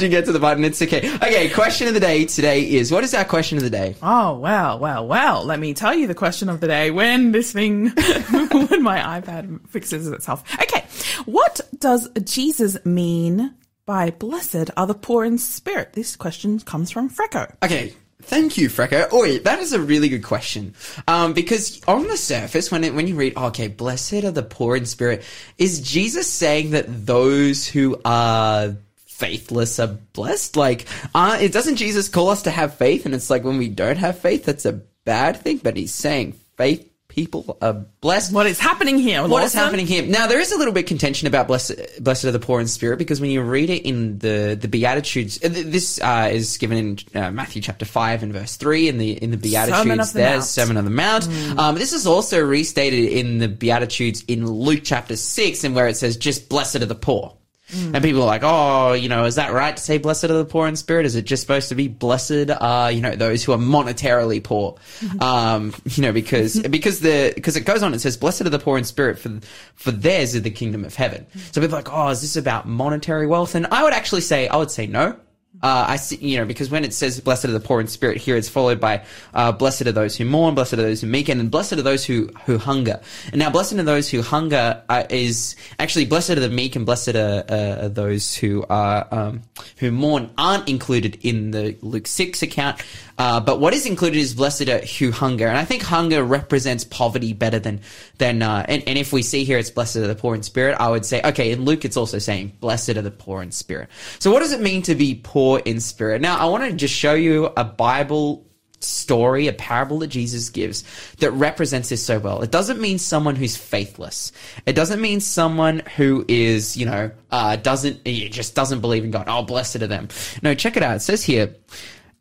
she 0.00 0.08
didn't 0.08 0.24
to 0.26 0.32
the 0.32 0.38
button. 0.40 0.64
It's 0.64 0.80
okay. 0.80 1.14
Okay. 1.16 1.48
Question 1.50 1.88
of 1.88 1.94
the 1.94 2.00
day 2.00 2.24
today 2.24 2.62
is 2.62 2.92
what 2.92 3.04
is 3.04 3.14
our 3.14 3.24
question 3.24 3.58
of 3.58 3.64
the 3.64 3.70
day? 3.70 3.96
Oh, 4.02 4.38
well, 4.38 4.78
well, 4.78 5.06
well. 5.06 5.44
Let 5.44 5.58
me 5.60 5.74
tell 5.74 5.94
you 5.94 6.06
the 6.06 6.14
question 6.14 6.48
of 6.48 6.60
the 6.60 6.66
day 6.66 6.90
when 6.90 7.32
this 7.32 7.52
thing, 7.52 7.88
when 8.30 8.82
my 8.82 9.20
iPad 9.20 9.68
fixes 9.68 10.08
itself. 10.08 10.44
Okay. 10.62 10.84
What 11.24 11.60
does 11.78 12.08
Jesus 12.24 12.76
mean 12.84 13.54
by 13.84 14.10
blessed 14.10 14.70
are 14.76 14.86
the 14.86 14.94
poor 14.94 15.24
in 15.24 15.38
spirit? 15.38 15.92
This 15.92 16.16
question 16.16 16.58
comes 16.60 16.90
from 16.90 17.10
Freco. 17.10 17.54
Okay. 17.62 17.94
Thank 18.22 18.56
you, 18.56 18.68
Freco. 18.68 19.12
Oi, 19.12 19.38
that 19.40 19.60
is 19.60 19.72
a 19.72 19.80
really 19.80 20.08
good 20.08 20.24
question. 20.24 20.74
Um, 21.06 21.32
because 21.32 21.80
on 21.86 22.08
the 22.08 22.16
surface, 22.16 22.70
when 22.70 22.82
it, 22.82 22.94
when 22.94 23.06
you 23.06 23.14
read, 23.14 23.36
okay, 23.36 23.68
blessed 23.68 24.24
are 24.24 24.30
the 24.30 24.42
poor 24.42 24.74
in 24.74 24.86
spirit, 24.86 25.22
is 25.58 25.80
Jesus 25.80 26.30
saying 26.30 26.70
that 26.70 27.06
those 27.06 27.66
who 27.68 28.00
are 28.04 28.74
faithless 29.06 29.78
are 29.78 29.98
blessed? 30.12 30.56
Like, 30.56 30.86
uh, 31.14 31.38
it 31.40 31.52
doesn't 31.52 31.76
Jesus 31.76 32.08
call 32.08 32.30
us 32.30 32.42
to 32.42 32.50
have 32.50 32.74
faith? 32.74 33.06
And 33.06 33.14
it's 33.14 33.30
like 33.30 33.44
when 33.44 33.58
we 33.58 33.68
don't 33.68 33.98
have 33.98 34.18
faith, 34.18 34.44
that's 34.44 34.64
a 34.64 34.80
bad 35.04 35.36
thing. 35.36 35.58
But 35.58 35.76
he's 35.76 35.94
saying 35.94 36.32
faith 36.56 36.90
people 37.08 37.56
are 37.62 37.72
blessed. 37.72 38.32
What 38.32 38.46
is 38.46 38.58
happening 38.58 38.98
here? 38.98 39.26
What 39.26 39.42
is 39.44 39.52
happening 39.52 39.86
here? 39.86 40.04
Now, 40.06 40.26
there 40.26 40.40
is 40.40 40.52
a 40.52 40.58
little 40.58 40.72
bit 40.72 40.86
contention 40.86 41.26
about 41.26 41.46
blessed, 41.46 41.74
blessed 42.00 42.24
are 42.24 42.32
the 42.32 42.38
poor 42.38 42.60
in 42.60 42.66
spirit 42.66 42.98
because 42.98 43.20
when 43.20 43.30
you 43.30 43.42
read 43.42 43.70
it 43.70 43.86
in 43.86 44.18
the 44.18 44.58
the 44.60 44.68
Beatitudes, 44.68 45.42
uh, 45.42 45.48
this 45.48 46.00
uh, 46.00 46.28
is 46.30 46.56
given 46.58 46.78
in 46.78 47.20
uh, 47.20 47.30
Matthew 47.30 47.62
chapter 47.62 47.84
five 47.84 48.22
and 48.22 48.32
verse 48.32 48.56
three 48.56 48.88
in 48.88 48.98
the 48.98 49.12
in 49.12 49.30
the 49.30 49.36
Beatitudes. 49.36 49.78
Sermon 49.78 49.98
the 49.98 50.12
there, 50.12 50.30
Mount. 50.36 50.44
Sermon 50.44 50.76
on 50.76 50.84
the 50.84 50.90
Mount. 50.90 51.28
Um, 51.58 51.74
this 51.76 51.92
is 51.92 52.06
also 52.06 52.44
restated 52.44 53.12
in 53.12 53.38
the 53.38 53.48
Beatitudes 53.48 54.24
in 54.28 54.46
Luke 54.46 54.82
chapter 54.84 55.16
six, 55.16 55.64
and 55.64 55.74
where 55.74 55.88
it 55.88 55.96
says, 55.96 56.16
"Just 56.16 56.48
blessed 56.48 56.76
are 56.76 56.86
the 56.86 56.94
poor." 56.94 57.36
Mm. 57.70 57.94
And 57.94 58.04
people 58.04 58.22
are 58.22 58.26
like, 58.26 58.42
oh, 58.44 58.92
you 58.92 59.08
know, 59.08 59.24
is 59.24 59.34
that 59.34 59.52
right 59.52 59.76
to 59.76 59.82
say 59.82 59.98
blessed 59.98 60.24
are 60.24 60.28
the 60.28 60.44
poor 60.44 60.68
in 60.68 60.76
spirit? 60.76 61.04
Is 61.04 61.16
it 61.16 61.22
just 61.22 61.42
supposed 61.42 61.70
to 61.70 61.74
be 61.74 61.88
blessed 61.88 62.50
are, 62.50 62.92
you 62.92 63.00
know, 63.00 63.16
those 63.16 63.42
who 63.42 63.52
are 63.52 63.58
monetarily 63.58 64.42
poor? 64.42 64.76
Mm-hmm. 65.00 65.22
Um, 65.22 65.74
you 65.84 66.02
know, 66.02 66.12
because, 66.12 66.56
mm-hmm. 66.56 66.70
because 66.70 67.00
the, 67.00 67.32
because 67.34 67.56
it 67.56 67.62
goes 67.62 67.82
on, 67.82 67.92
it 67.92 68.00
says, 68.00 68.16
blessed 68.16 68.42
are 68.42 68.50
the 68.50 68.58
poor 68.58 68.78
in 68.78 68.84
spirit 68.84 69.18
for, 69.18 69.40
for 69.74 69.90
theirs 69.90 70.34
is 70.34 70.42
the 70.42 70.50
kingdom 70.50 70.84
of 70.84 70.94
heaven. 70.94 71.26
Mm. 71.34 71.54
So 71.54 71.60
people 71.60 71.76
are 71.76 71.80
like, 71.80 71.92
oh, 71.92 72.08
is 72.08 72.20
this 72.20 72.36
about 72.36 72.68
monetary 72.68 73.26
wealth? 73.26 73.54
And 73.54 73.66
I 73.66 73.82
would 73.82 73.92
actually 73.92 74.20
say, 74.20 74.46
I 74.48 74.56
would 74.56 74.70
say 74.70 74.86
no. 74.86 75.18
Uh, 75.66 75.84
I 75.88 75.96
see, 75.96 76.14
you 76.18 76.38
know, 76.38 76.44
because 76.44 76.70
when 76.70 76.84
it 76.84 76.94
says 76.94 77.18
blessed 77.20 77.46
are 77.46 77.50
the 77.50 77.58
poor 77.58 77.80
in 77.80 77.88
spirit 77.88 78.18
here, 78.18 78.36
it's 78.36 78.48
followed 78.48 78.78
by, 78.78 79.02
uh, 79.34 79.50
blessed 79.50 79.82
are 79.88 79.92
those 79.92 80.16
who 80.16 80.24
mourn, 80.24 80.54
blessed 80.54 80.74
are 80.74 80.76
those 80.76 81.00
who 81.00 81.08
meek, 81.08 81.28
and 81.28 81.50
blessed 81.50 81.72
are 81.72 81.82
those 81.82 82.04
who, 82.04 82.30
who 82.44 82.56
hunger. 82.56 83.00
And 83.32 83.40
now 83.40 83.50
blessed 83.50 83.72
are 83.72 83.82
those 83.82 84.08
who 84.08 84.22
hunger, 84.22 84.80
uh, 84.88 85.02
is 85.10 85.56
actually 85.80 86.04
blessed 86.04 86.30
are 86.30 86.36
the 86.36 86.48
meek 86.48 86.76
and 86.76 86.86
blessed 86.86 87.16
are, 87.16 87.44
uh, 87.48 87.88
those 87.88 88.36
who 88.36 88.64
are, 88.70 89.08
um, 89.10 89.42
who 89.78 89.90
mourn 89.90 90.30
aren't 90.38 90.68
included 90.68 91.18
in 91.22 91.50
the 91.50 91.76
Luke 91.82 92.06
6 92.06 92.42
account. 92.42 92.80
Uh, 93.18 93.40
but 93.40 93.60
what 93.60 93.72
is 93.72 93.86
included 93.86 94.18
is 94.18 94.34
blessed 94.34 94.68
are 94.68 94.78
who 94.80 95.10
hunger. 95.10 95.46
And 95.46 95.56
I 95.56 95.64
think 95.64 95.82
hunger 95.82 96.22
represents 96.22 96.84
poverty 96.84 97.32
better 97.32 97.58
than, 97.58 97.80
than, 98.18 98.42
uh, 98.42 98.64
and, 98.68 98.82
and 98.86 98.98
if 98.98 99.12
we 99.12 99.22
see 99.22 99.44
here 99.44 99.58
it's 99.58 99.70
blessed 99.70 99.96
are 99.96 100.06
the 100.06 100.14
poor 100.14 100.34
in 100.34 100.42
spirit, 100.42 100.76
I 100.78 100.88
would 100.88 101.06
say, 101.06 101.22
okay, 101.24 101.52
in 101.52 101.64
Luke 101.64 101.84
it's 101.84 101.96
also 101.96 102.18
saying 102.18 102.52
blessed 102.60 102.90
are 102.90 103.02
the 103.02 103.10
poor 103.10 103.42
in 103.42 103.52
spirit. 103.52 103.88
So 104.18 104.30
what 104.30 104.40
does 104.40 104.52
it 104.52 104.60
mean 104.60 104.82
to 104.82 104.94
be 104.94 105.20
poor 105.22 105.60
in 105.64 105.80
spirit? 105.80 106.20
Now 106.20 106.36
I 106.38 106.44
want 106.46 106.64
to 106.64 106.72
just 106.72 106.94
show 106.94 107.14
you 107.14 107.50
a 107.56 107.64
Bible 107.64 108.46
story, 108.80 109.48
a 109.48 109.52
parable 109.52 110.00
that 110.00 110.08
Jesus 110.08 110.50
gives 110.50 110.84
that 111.18 111.30
represents 111.32 111.88
this 111.88 112.04
so 112.04 112.18
well. 112.18 112.42
It 112.42 112.50
doesn't 112.50 112.80
mean 112.80 112.98
someone 112.98 113.34
who's 113.34 113.56
faithless. 113.56 114.32
It 114.66 114.74
doesn't 114.74 115.00
mean 115.00 115.20
someone 115.20 115.82
who 115.96 116.24
is, 116.28 116.76
you 116.76 116.86
know, 116.86 117.10
uh, 117.30 117.56
doesn't, 117.56 118.04
just 118.04 118.54
doesn't 118.54 118.80
believe 118.80 119.04
in 119.04 119.10
God. 119.10 119.24
Oh, 119.28 119.42
blessed 119.42 119.76
are 119.76 119.86
them. 119.86 120.08
No, 120.42 120.54
check 120.54 120.76
it 120.76 120.82
out. 120.82 120.96
It 120.96 121.00
says 121.00 121.24
here, 121.24 121.54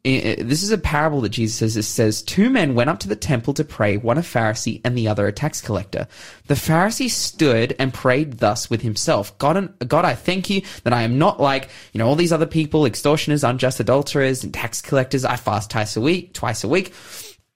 this 0.05 0.61
is 0.61 0.71
a 0.71 0.77
parable 0.77 1.21
that 1.21 1.29
Jesus 1.29 1.57
says. 1.57 1.77
It 1.77 1.83
says, 1.83 2.21
Two 2.21 2.51
men 2.51 2.75
went 2.75 2.91
up 2.91 2.99
to 2.99 3.07
the 3.07 3.15
temple 3.15 3.55
to 3.55 3.63
pray, 3.63 3.97
one 3.97 4.19
a 4.19 4.21
Pharisee 4.21 4.79
and 4.85 4.95
the 4.95 5.07
other 5.07 5.25
a 5.25 5.31
tax 5.31 5.61
collector. 5.61 6.07
The 6.45 6.53
Pharisee 6.53 7.09
stood 7.09 7.75
and 7.79 7.91
prayed 7.91 8.33
thus 8.33 8.69
with 8.69 8.81
himself 8.81 9.35
God, 9.39 9.73
God, 9.87 10.05
I 10.05 10.13
thank 10.13 10.49
you 10.51 10.61
that 10.83 10.93
I 10.93 11.01
am 11.01 11.17
not 11.17 11.39
like, 11.39 11.69
you 11.91 11.97
know, 11.97 12.07
all 12.07 12.15
these 12.15 12.33
other 12.33 12.45
people, 12.45 12.85
extortioners, 12.85 13.43
unjust 13.43 13.79
adulterers, 13.79 14.43
and 14.43 14.53
tax 14.53 14.79
collectors. 14.79 15.25
I 15.25 15.37
fast 15.37 15.71
twice 15.71 15.97
a 15.97 16.01
week, 16.01 16.33
twice 16.33 16.63
a 16.63 16.67
week. 16.69 16.93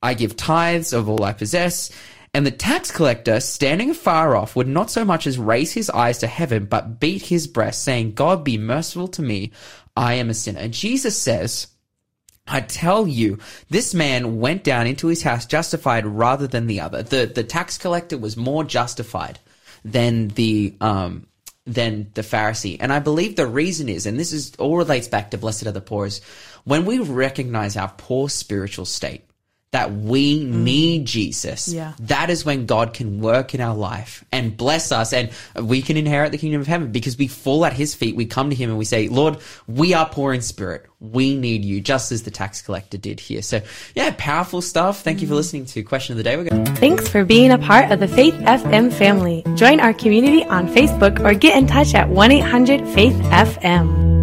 I 0.01 0.15
give 0.15 0.35
tithes 0.35 0.91
of 0.91 1.07
all 1.07 1.23
I 1.23 1.33
possess. 1.33 1.91
And 2.33 2.45
the 2.45 2.51
tax 2.51 2.89
collector, 2.89 3.39
standing 3.41 3.91
afar 3.91 4.35
off, 4.35 4.55
would 4.55 4.67
not 4.67 4.89
so 4.89 5.05
much 5.05 5.27
as 5.27 5.37
raise 5.37 5.73
his 5.73 5.89
eyes 5.89 6.19
to 6.19 6.27
heaven, 6.27 6.65
but 6.65 6.99
beat 6.99 7.23
his 7.23 7.47
breast, 7.47 7.83
saying, 7.83 8.13
God 8.13 8.43
be 8.43 8.57
merciful 8.57 9.07
to 9.09 9.21
me. 9.21 9.51
I 9.95 10.15
am 10.15 10.29
a 10.29 10.33
sinner. 10.33 10.59
And 10.59 10.73
Jesus 10.73 11.19
says, 11.19 11.67
I 12.49 12.61
tell 12.61 13.07
you, 13.07 13.39
this 13.69 13.93
man 13.93 14.39
went 14.39 14.63
down 14.63 14.87
into 14.87 15.07
his 15.07 15.21
house 15.21 15.45
justified 15.45 16.05
rather 16.05 16.47
than 16.47 16.67
the 16.67 16.81
other. 16.81 17.03
The 17.03 17.25
the 17.27 17.43
tax 17.43 17.77
collector 17.77 18.17
was 18.17 18.35
more 18.35 18.63
justified 18.63 19.39
than 19.85 20.29
the 20.29 20.75
um 20.81 21.27
than 21.65 22.09
the 22.15 22.21
Pharisee. 22.21 22.77
And 22.79 22.91
I 22.91 22.99
believe 22.99 23.35
the 23.35 23.45
reason 23.45 23.89
is, 23.89 24.05
and 24.05 24.19
this 24.19 24.33
is 24.33 24.53
all 24.57 24.77
relates 24.77 25.07
back 25.07 25.31
to 25.31 25.37
blessed 25.37 25.67
are 25.67 25.71
the 25.71 25.81
poor, 25.81 26.07
is 26.07 26.21
when 26.63 26.85
we 26.85 26.99
recognize 26.99 27.77
our 27.77 27.93
poor 27.97 28.27
spiritual 28.29 28.85
state, 28.85 29.28
that 29.71 29.91
we 29.91 30.43
mm. 30.43 30.51
need 30.51 31.05
Jesus. 31.05 31.67
Yeah. 31.67 31.93
That 31.99 32.29
is 32.29 32.43
when 32.43 32.65
God 32.65 32.93
can 32.93 33.21
work 33.21 33.53
in 33.53 33.61
our 33.61 33.75
life 33.75 34.25
and 34.31 34.57
bless 34.57 34.91
us 34.91 35.13
and 35.13 35.29
we 35.55 35.81
can 35.81 35.95
inherit 35.95 36.31
the 36.31 36.37
kingdom 36.37 36.59
of 36.59 36.67
heaven 36.67 36.91
because 36.91 37.17
we 37.17 37.27
fall 37.27 37.65
at 37.65 37.73
his 37.73 37.93
feet. 37.93 38.15
We 38.15 38.25
come 38.25 38.49
to 38.49 38.55
him 38.55 38.69
and 38.69 38.79
we 38.79 38.85
say, 38.85 39.07
Lord, 39.09 39.37
we 39.67 39.93
are 39.93 40.07
poor 40.09 40.33
in 40.33 40.41
spirit. 40.41 40.87
We 40.99 41.35
need 41.35 41.63
you, 41.63 41.79
just 41.81 42.11
as 42.11 42.23
the 42.23 42.31
tax 42.31 42.61
collector 42.61 42.97
did 42.97 43.19
here. 43.19 43.41
So 43.41 43.61
yeah, 43.95 44.13
powerful 44.17 44.61
stuff. 44.61 45.01
Thank 45.01 45.21
you 45.21 45.27
for 45.27 45.33
mm. 45.33 45.37
listening 45.37 45.65
to 45.65 45.83
Question 45.83 46.13
of 46.13 46.17
the 46.17 46.23
Day. 46.23 46.35
We're 46.35 46.45
going 46.45 46.65
Thanks 46.75 47.07
for 47.07 47.23
being 47.23 47.51
a 47.51 47.57
part 47.57 47.91
of 47.91 47.99
the 47.99 48.07
Faith 48.07 48.33
FM 48.33 48.91
family. 48.91 49.43
Join 49.55 49.79
our 49.79 49.93
community 49.93 50.43
on 50.45 50.67
Facebook 50.67 51.23
or 51.23 51.33
get 51.33 51.57
in 51.57 51.67
touch 51.67 51.93
at 51.93 52.09
1 52.09 52.31
800 52.31 52.87
Faith 52.89 53.13
FM. 53.13 54.18